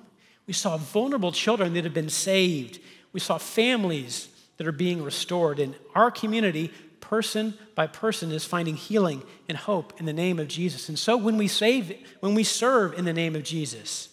We 0.47 0.55
saw 0.55 0.77
vulnerable 0.79 1.33
children 1.33 1.75
that 1.75 1.85
have 1.85 1.93
been 1.93 2.09
saved. 2.09 2.79
We 3.13 3.21
saw 3.21 3.37
families 3.37 4.29
that 4.59 4.67
are 4.67 4.73
being 4.73 5.03
restored. 5.03 5.59
And 5.59 5.75
our 5.95 6.11
community, 6.11 6.71
person 7.01 7.55
by 7.75 7.87
person, 7.87 8.31
is 8.31 8.45
finding 8.45 8.77
healing 8.77 9.23
and 9.49 9.57
hope 9.57 9.99
in 9.99 10.07
the 10.07 10.13
name 10.13 10.39
of 10.39 10.49
Jesus. 10.49 10.89
And 10.89 10.99
so 10.99 11.17
when 11.17 11.39
we 11.39 11.49
save, 11.49 11.97
when 12.21 12.35
we 12.35 12.45
serve 12.45 12.99
in 12.99 13.05
the 13.05 13.13
name 13.13 13.35
of 13.35 13.43
Jesus, 13.45 14.11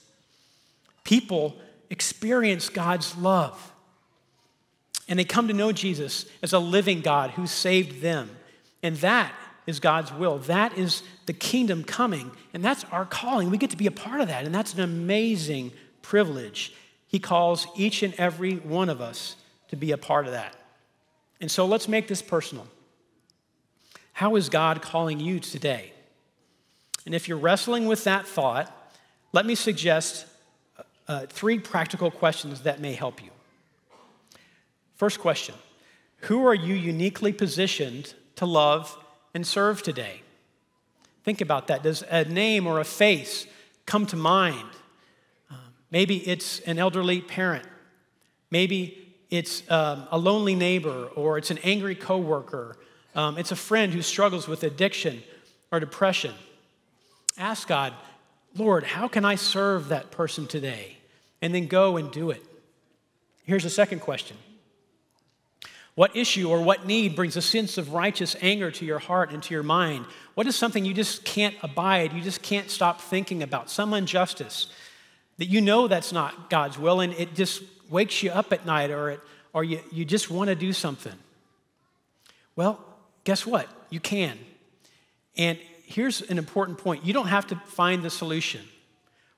people 1.03 1.57
experience 1.89 2.69
God's 2.69 3.17
love. 3.17 3.73
And 5.07 5.19
they 5.19 5.23
come 5.23 5.47
to 5.49 5.53
know 5.53 5.71
Jesus 5.71 6.25
as 6.41 6.53
a 6.53 6.59
living 6.59 7.01
God 7.01 7.31
who 7.31 7.45
saved 7.45 8.01
them. 8.01 8.29
And 8.81 8.95
that 8.97 9.33
is 9.67 9.79
God's 9.79 10.11
will. 10.11 10.39
That 10.39 10.77
is 10.77 11.03
the 11.25 11.33
kingdom 11.33 11.83
coming. 11.83 12.31
And 12.53 12.63
that's 12.63 12.83
our 12.85 13.05
calling. 13.05 13.49
We 13.49 13.57
get 13.57 13.71
to 13.71 13.77
be 13.77 13.87
a 13.87 13.91
part 13.91 14.21
of 14.21 14.27
that. 14.27 14.45
And 14.45 14.53
that's 14.53 14.73
an 14.73 14.81
amazing 14.81 15.73
privilege. 16.01 16.73
He 17.07 17.19
calls 17.19 17.67
each 17.75 18.03
and 18.03 18.13
every 18.15 18.55
one 18.55 18.89
of 18.89 19.01
us 19.01 19.35
to 19.69 19.75
be 19.75 19.91
a 19.91 19.97
part 19.97 20.25
of 20.25 20.31
that. 20.33 20.55
And 21.41 21.51
so 21.51 21.65
let's 21.65 21.87
make 21.87 22.07
this 22.07 22.21
personal. 22.21 22.67
How 24.13 24.35
is 24.35 24.49
God 24.49 24.81
calling 24.81 25.19
you 25.19 25.39
today? 25.39 25.91
And 27.05 27.13
if 27.13 27.27
you're 27.27 27.37
wrestling 27.37 27.85
with 27.85 28.03
that 28.05 28.27
thought, 28.27 28.71
let 29.33 29.45
me 29.45 29.55
suggest 29.55 30.25
uh, 31.07 31.25
three 31.27 31.59
practical 31.59 32.09
questions 32.09 32.61
that 32.61 32.79
may 32.79 32.93
help 32.93 33.21
you. 33.21 33.29
First 34.95 35.19
question 35.19 35.55
Who 36.21 36.45
are 36.47 36.55
you 36.55 36.73
uniquely 36.73 37.33
positioned 37.33 38.13
to 38.37 38.45
love 38.45 38.97
and 39.33 39.45
serve 39.45 39.83
today? 39.83 40.21
Think 41.23 41.41
about 41.41 41.67
that. 41.67 41.83
Does 41.83 42.03
a 42.09 42.23
name 42.23 42.67
or 42.67 42.79
a 42.79 42.85
face 42.85 43.47
come 43.85 44.05
to 44.07 44.15
mind? 44.15 44.69
Maybe 45.91 46.17
it's 46.27 46.59
an 46.61 46.77
elderly 46.77 47.21
parent. 47.21 47.65
Maybe 48.51 49.04
it's 49.29 49.69
um, 49.71 50.07
a 50.11 50.17
lonely 50.17 50.55
neighbor 50.55 51.09
or 51.15 51.37
it's 51.37 51.51
an 51.51 51.59
angry 51.63 51.95
coworker. 51.95 52.77
Um, 53.15 53.37
it's 53.37 53.51
a 53.51 53.55
friend 53.55 53.93
who 53.93 54.01
struggles 54.01 54.47
with 54.47 54.63
addiction 54.63 55.23
or 55.71 55.79
depression. 55.79 56.33
Ask 57.37 57.67
God, 57.67 57.93
Lord, 58.55 58.83
how 58.83 59.07
can 59.07 59.25
I 59.25 59.35
serve 59.35 59.89
that 59.89 60.11
person 60.11 60.47
today? 60.47 60.97
And 61.41 61.53
then 61.53 61.67
go 61.67 61.97
and 61.97 62.11
do 62.11 62.29
it. 62.31 62.43
Here's 63.43 63.65
a 63.65 63.69
second 63.69 63.99
question 63.99 64.37
What 65.95 66.15
issue 66.15 66.49
or 66.49 66.61
what 66.61 66.85
need 66.85 67.15
brings 67.15 67.35
a 67.35 67.41
sense 67.41 67.77
of 67.77 67.93
righteous 67.93 68.35
anger 68.41 68.71
to 68.71 68.85
your 68.85 68.99
heart 68.99 69.31
and 69.31 69.41
to 69.43 69.53
your 69.53 69.63
mind? 69.63 70.05
What 70.35 70.47
is 70.47 70.55
something 70.55 70.85
you 70.85 70.93
just 70.93 71.25
can't 71.25 71.55
abide, 71.61 72.13
you 72.13 72.21
just 72.21 72.41
can't 72.41 72.69
stop 72.69 73.01
thinking 73.01 73.43
about? 73.43 73.69
Some 73.69 73.93
injustice, 73.93 74.67
that 75.37 75.45
you 75.45 75.61
know 75.61 75.87
that's 75.87 76.13
not 76.13 76.49
God's 76.49 76.79
will 76.79 77.01
and 77.01 77.13
it 77.13 77.35
just 77.35 77.61
wakes 77.89 78.23
you 78.23 78.31
up 78.31 78.51
at 78.53 78.65
night 78.65 78.91
or, 78.91 79.11
it, 79.11 79.19
or 79.53 79.63
you, 79.63 79.79
you 79.91 80.05
just 80.05 80.29
want 80.29 80.49
to 80.49 80.55
do 80.55 80.73
something. 80.73 81.13
Well, 82.55 82.79
guess 83.23 83.45
what? 83.45 83.67
You 83.89 83.99
can. 83.99 84.37
And 85.37 85.59
here's 85.85 86.21
an 86.21 86.37
important 86.37 86.77
point 86.77 87.05
you 87.05 87.13
don't 87.13 87.27
have 87.27 87.47
to 87.47 87.55
find 87.67 88.03
the 88.03 88.09
solution. 88.09 88.61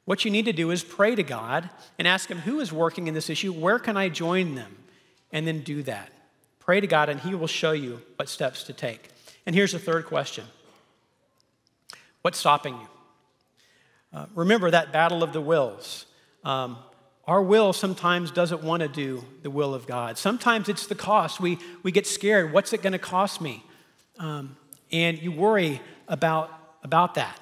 What 0.06 0.24
you 0.24 0.32
need 0.32 0.46
to 0.46 0.54
do 0.54 0.72
is 0.72 0.84
pray 0.84 1.16
to 1.16 1.24
God 1.24 1.70
and 2.00 2.08
ask 2.08 2.30
Him 2.30 2.40
who 2.40 2.60
is 2.62 2.72
working 2.72 3.08
in 3.08 3.14
this 3.14 3.30
issue, 3.30 3.52
where 3.52 3.78
can 3.78 3.98
I 3.98 4.08
join 4.08 4.56
them? 4.56 4.78
And 5.34 5.46
then 5.46 5.60
do 5.60 5.84
that. 5.84 6.10
Pray 6.60 6.80
to 6.80 6.88
God, 6.88 7.10
and 7.10 7.20
He 7.20 7.36
will 7.36 7.48
show 7.48 7.74
you 7.74 8.02
what 8.16 8.30
steps 8.30 8.64
to 8.64 8.74
take. 8.74 9.10
And 9.46 9.54
here's 9.54 9.74
the 9.74 9.80
third 9.80 10.06
question 10.06 10.46
What's 12.22 12.38
stopping 12.40 12.76
you? 12.76 12.88
Uh, 14.14 14.26
remember 14.36 14.72
that 14.72 14.94
battle 14.94 15.24
of 15.24 15.34
the 15.34 15.42
wills. 15.42 16.06
Um, 16.44 16.78
our 17.28 17.42
will 17.42 17.74
sometimes 17.74 18.32
doesn't 18.32 18.63
want 18.63 18.82
to 18.82 18.88
do 18.88 19.24
the 19.44 19.52
will 19.52 19.74
of 19.74 19.86
God. 19.86 20.18
Sometimes 20.18 20.70
it's 20.70 20.88
the 20.88 20.96
cost. 20.96 21.42
We, 21.42 21.60
we 21.84 21.92
get 21.92 22.08
scared. 22.08 22.54
What's 22.54 22.72
it 22.72 22.82
going 22.82 22.94
to 22.94 23.00
cost 23.00 23.42
me? 23.42 23.63
Um, 24.18 24.56
and 24.92 25.22
you 25.22 25.34
worry 25.34 25.82
about, 26.08 26.52
about 26.84 27.16
that. 27.16 27.38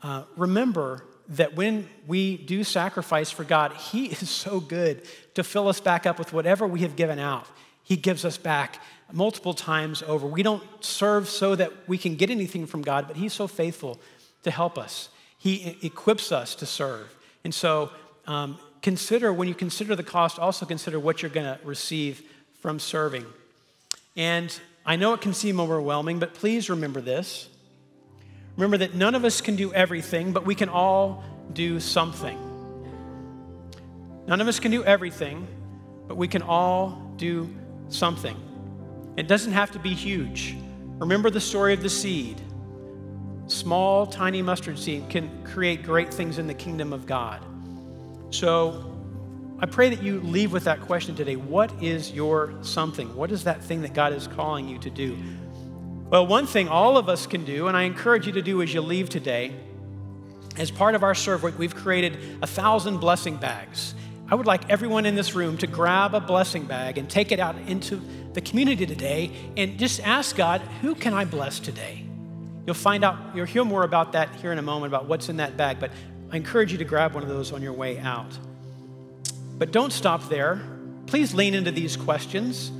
Uh, 0.00 0.22
remember 0.36 1.04
that 1.30 1.56
when 1.56 1.88
we 2.06 2.36
do 2.36 2.62
sacrifice 2.62 3.32
for 3.32 3.42
God, 3.42 3.72
He 3.72 4.06
is 4.12 4.30
so 4.30 4.60
good 4.60 5.02
to 5.34 5.42
fill 5.42 5.66
us 5.66 5.80
back 5.80 6.06
up 6.06 6.18
with 6.18 6.32
whatever 6.32 6.66
we 6.66 6.80
have 6.80 6.94
given 6.94 7.18
out. 7.18 7.46
He 7.82 7.96
gives 7.96 8.24
us 8.24 8.38
back 8.38 8.80
multiple 9.12 9.54
times 9.54 10.02
over. 10.02 10.26
We 10.26 10.42
don't 10.42 10.62
serve 10.80 11.28
so 11.28 11.54
that 11.54 11.72
we 11.88 11.98
can 11.98 12.16
get 12.16 12.30
anything 12.30 12.66
from 12.66 12.82
God, 12.82 13.06
but 13.08 13.16
He's 13.16 13.32
so 13.32 13.46
faithful 13.46 14.00
to 14.44 14.50
help 14.50 14.78
us. 14.78 15.08
He 15.38 15.78
equips 15.82 16.32
us 16.32 16.54
to 16.56 16.66
serve. 16.66 17.14
And 17.44 17.54
so, 17.54 17.90
um, 18.26 18.58
consider 18.82 19.32
when 19.32 19.48
you 19.48 19.54
consider 19.54 19.96
the 19.96 20.02
cost, 20.02 20.38
also 20.38 20.66
consider 20.66 20.98
what 20.98 21.22
you're 21.22 21.30
going 21.30 21.46
to 21.46 21.64
receive 21.64 22.22
from 22.60 22.78
serving. 22.78 23.26
And 24.16 24.58
I 24.84 24.96
know 24.96 25.12
it 25.14 25.20
can 25.20 25.34
seem 25.34 25.60
overwhelming, 25.60 26.18
but 26.18 26.34
please 26.34 26.70
remember 26.70 27.00
this. 27.00 27.48
Remember 28.56 28.78
that 28.78 28.94
none 28.94 29.14
of 29.14 29.24
us 29.24 29.40
can 29.40 29.56
do 29.56 29.72
everything, 29.74 30.32
but 30.32 30.46
we 30.46 30.54
can 30.54 30.68
all 30.68 31.24
do 31.52 31.78
something. 31.78 32.38
None 34.26 34.40
of 34.40 34.48
us 34.48 34.58
can 34.58 34.70
do 34.70 34.82
everything, 34.84 35.46
but 36.08 36.16
we 36.16 36.26
can 36.28 36.42
all 36.42 37.12
do 37.16 37.54
something. 37.88 38.36
It 39.16 39.28
doesn't 39.28 39.52
have 39.52 39.70
to 39.72 39.78
be 39.78 39.94
huge. 39.94 40.56
Remember 40.98 41.30
the 41.30 41.40
story 41.40 41.74
of 41.74 41.82
the 41.82 41.90
seed. 41.90 42.40
Small, 43.46 44.06
tiny 44.06 44.42
mustard 44.42 44.78
seed 44.78 45.08
can 45.08 45.44
create 45.44 45.82
great 45.82 46.12
things 46.12 46.38
in 46.38 46.46
the 46.46 46.54
kingdom 46.54 46.92
of 46.92 47.06
God. 47.06 47.44
So 48.36 48.84
I 49.60 49.64
pray 49.64 49.88
that 49.88 50.02
you 50.02 50.20
leave 50.20 50.52
with 50.52 50.64
that 50.64 50.82
question 50.82 51.14
today. 51.14 51.36
What 51.36 51.72
is 51.82 52.12
your 52.12 52.52
something? 52.60 53.16
What 53.16 53.32
is 53.32 53.44
that 53.44 53.64
thing 53.64 53.80
that 53.80 53.94
God 53.94 54.12
is 54.12 54.26
calling 54.26 54.68
you 54.68 54.78
to 54.80 54.90
do? 54.90 55.16
Well, 56.10 56.26
one 56.26 56.46
thing 56.46 56.68
all 56.68 56.98
of 56.98 57.08
us 57.08 57.26
can 57.26 57.46
do, 57.46 57.66
and 57.66 57.74
I 57.74 57.84
encourage 57.84 58.26
you 58.26 58.34
to 58.34 58.42
do 58.42 58.60
as 58.60 58.74
you 58.74 58.82
leave 58.82 59.08
today, 59.08 59.56
as 60.58 60.70
part 60.70 60.94
of 60.94 61.02
our 61.02 61.14
serve 61.14 61.44
week, 61.44 61.58
we've 61.58 61.74
created 61.74 62.18
a 62.42 62.46
thousand 62.46 62.98
blessing 62.98 63.36
bags. 63.36 63.94
I 64.30 64.34
would 64.34 64.46
like 64.46 64.68
everyone 64.68 65.06
in 65.06 65.14
this 65.14 65.34
room 65.34 65.56
to 65.58 65.66
grab 65.66 66.14
a 66.14 66.20
blessing 66.20 66.66
bag 66.66 66.98
and 66.98 67.08
take 67.08 67.32
it 67.32 67.40
out 67.40 67.56
into 67.66 68.02
the 68.34 68.42
community 68.42 68.84
today 68.84 69.30
and 69.56 69.78
just 69.78 69.98
ask 70.00 70.36
God, 70.36 70.60
who 70.82 70.94
can 70.94 71.14
I 71.14 71.24
bless 71.24 71.58
today? 71.58 72.04
You'll 72.66 72.74
find 72.74 73.02
out, 73.02 73.16
you'll 73.34 73.46
hear 73.46 73.64
more 73.64 73.84
about 73.84 74.12
that 74.12 74.28
here 74.36 74.52
in 74.52 74.58
a 74.58 74.62
moment 74.62 74.92
about 74.92 75.06
what's 75.06 75.30
in 75.30 75.38
that 75.38 75.56
bag, 75.56 75.80
but 75.80 75.90
I 76.30 76.36
encourage 76.36 76.72
you 76.72 76.78
to 76.78 76.84
grab 76.84 77.14
one 77.14 77.22
of 77.22 77.28
those 77.28 77.52
on 77.52 77.62
your 77.62 77.72
way 77.72 77.98
out. 77.98 78.36
But 79.58 79.72
don't 79.72 79.92
stop 79.92 80.28
there. 80.28 80.60
Please 81.06 81.34
lean 81.34 81.54
into 81.54 81.70
these 81.70 81.96
questions. 81.96 82.70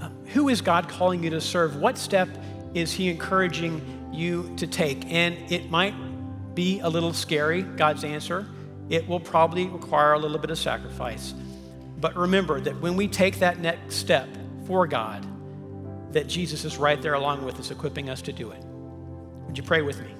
Uh, 0.00 0.08
who 0.32 0.48
is 0.48 0.60
God 0.60 0.88
calling 0.88 1.22
you 1.22 1.30
to 1.30 1.40
serve? 1.40 1.76
What 1.76 1.96
step 1.96 2.28
is 2.74 2.92
He 2.92 3.08
encouraging 3.08 4.10
you 4.12 4.52
to 4.56 4.66
take? 4.66 5.10
And 5.12 5.36
it 5.50 5.70
might 5.70 5.94
be 6.54 6.80
a 6.80 6.88
little 6.88 7.12
scary, 7.12 7.62
God's 7.62 8.04
answer. 8.04 8.46
It 8.90 9.08
will 9.08 9.20
probably 9.20 9.66
require 9.66 10.12
a 10.12 10.18
little 10.18 10.38
bit 10.38 10.50
of 10.50 10.58
sacrifice. 10.58 11.34
But 12.00 12.16
remember 12.16 12.60
that 12.60 12.80
when 12.80 12.96
we 12.96 13.08
take 13.08 13.38
that 13.38 13.58
next 13.58 13.94
step 13.94 14.28
for 14.66 14.86
God, 14.86 15.24
that 16.12 16.26
Jesus 16.26 16.64
is 16.64 16.76
right 16.76 17.00
there 17.00 17.14
along 17.14 17.44
with 17.44 17.58
us, 17.58 17.70
equipping 17.70 18.10
us 18.10 18.22
to 18.22 18.32
do 18.32 18.50
it. 18.50 18.62
Would 19.46 19.56
you 19.56 19.64
pray 19.64 19.82
with 19.82 20.00
me? 20.00 20.14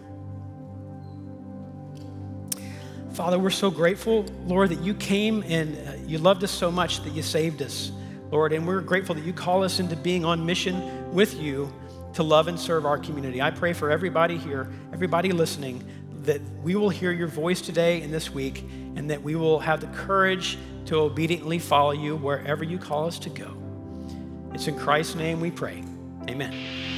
Father, 3.15 3.39
we're 3.39 3.51
so 3.51 3.71
grateful, 3.71 4.27
Lord, 4.45 4.71
that 4.71 4.81
you 4.81 4.93
came 4.93 5.45
and 5.47 5.79
uh, 5.89 5.93
you 6.05 6.19
loved 6.19 6.43
us 6.43 6.51
so 6.51 6.69
much 6.69 7.01
that 7.05 7.11
you 7.11 7.23
saved 7.23 7.63
us, 7.63 7.93
Lord. 8.33 8.53
And 8.53 8.67
we're 8.67 8.81
grateful 8.81 9.15
that 9.15 9.25
you 9.25 9.33
call 9.33 9.63
us 9.63 9.79
into 9.79 9.95
being 9.95 10.25
on 10.25 10.45
mission 10.45 11.13
with 11.15 11.41
you 11.41 11.73
to 12.15 12.25
love 12.25 12.49
and 12.49 12.59
serve 12.59 12.85
our 12.85 12.99
community. 12.99 13.41
I 13.41 13.53
pray 13.53 13.73
for 13.73 13.89
everybody 13.89 14.37
here, 14.37 14.69
everybody 14.93 15.31
listening, 15.31 15.85
that 16.23 16.41
we 16.65 16.75
will 16.75 16.89
hear 16.89 17.13
your 17.13 17.29
voice 17.29 17.61
today 17.61 18.03
and 18.03 18.13
this 18.13 18.31
week, 18.31 18.65
and 18.97 19.09
that 19.11 19.23
we 19.23 19.37
will 19.37 19.61
have 19.61 19.81
the 19.81 19.87
courage 19.99 20.59
to 20.87 20.97
obediently 20.97 21.61
follow 21.61 21.93
you 21.93 22.17
wherever 22.17 22.65
you 22.65 22.79
call 22.79 23.07
us 23.07 23.21
to 23.21 23.31
go. 23.31 23.57
It's 24.55 24.67
in 24.67 24.77
Christ's 24.77 25.15
name 25.15 25.41
we 25.41 25.53
pray. 25.53 25.85
Amen. 26.29 26.94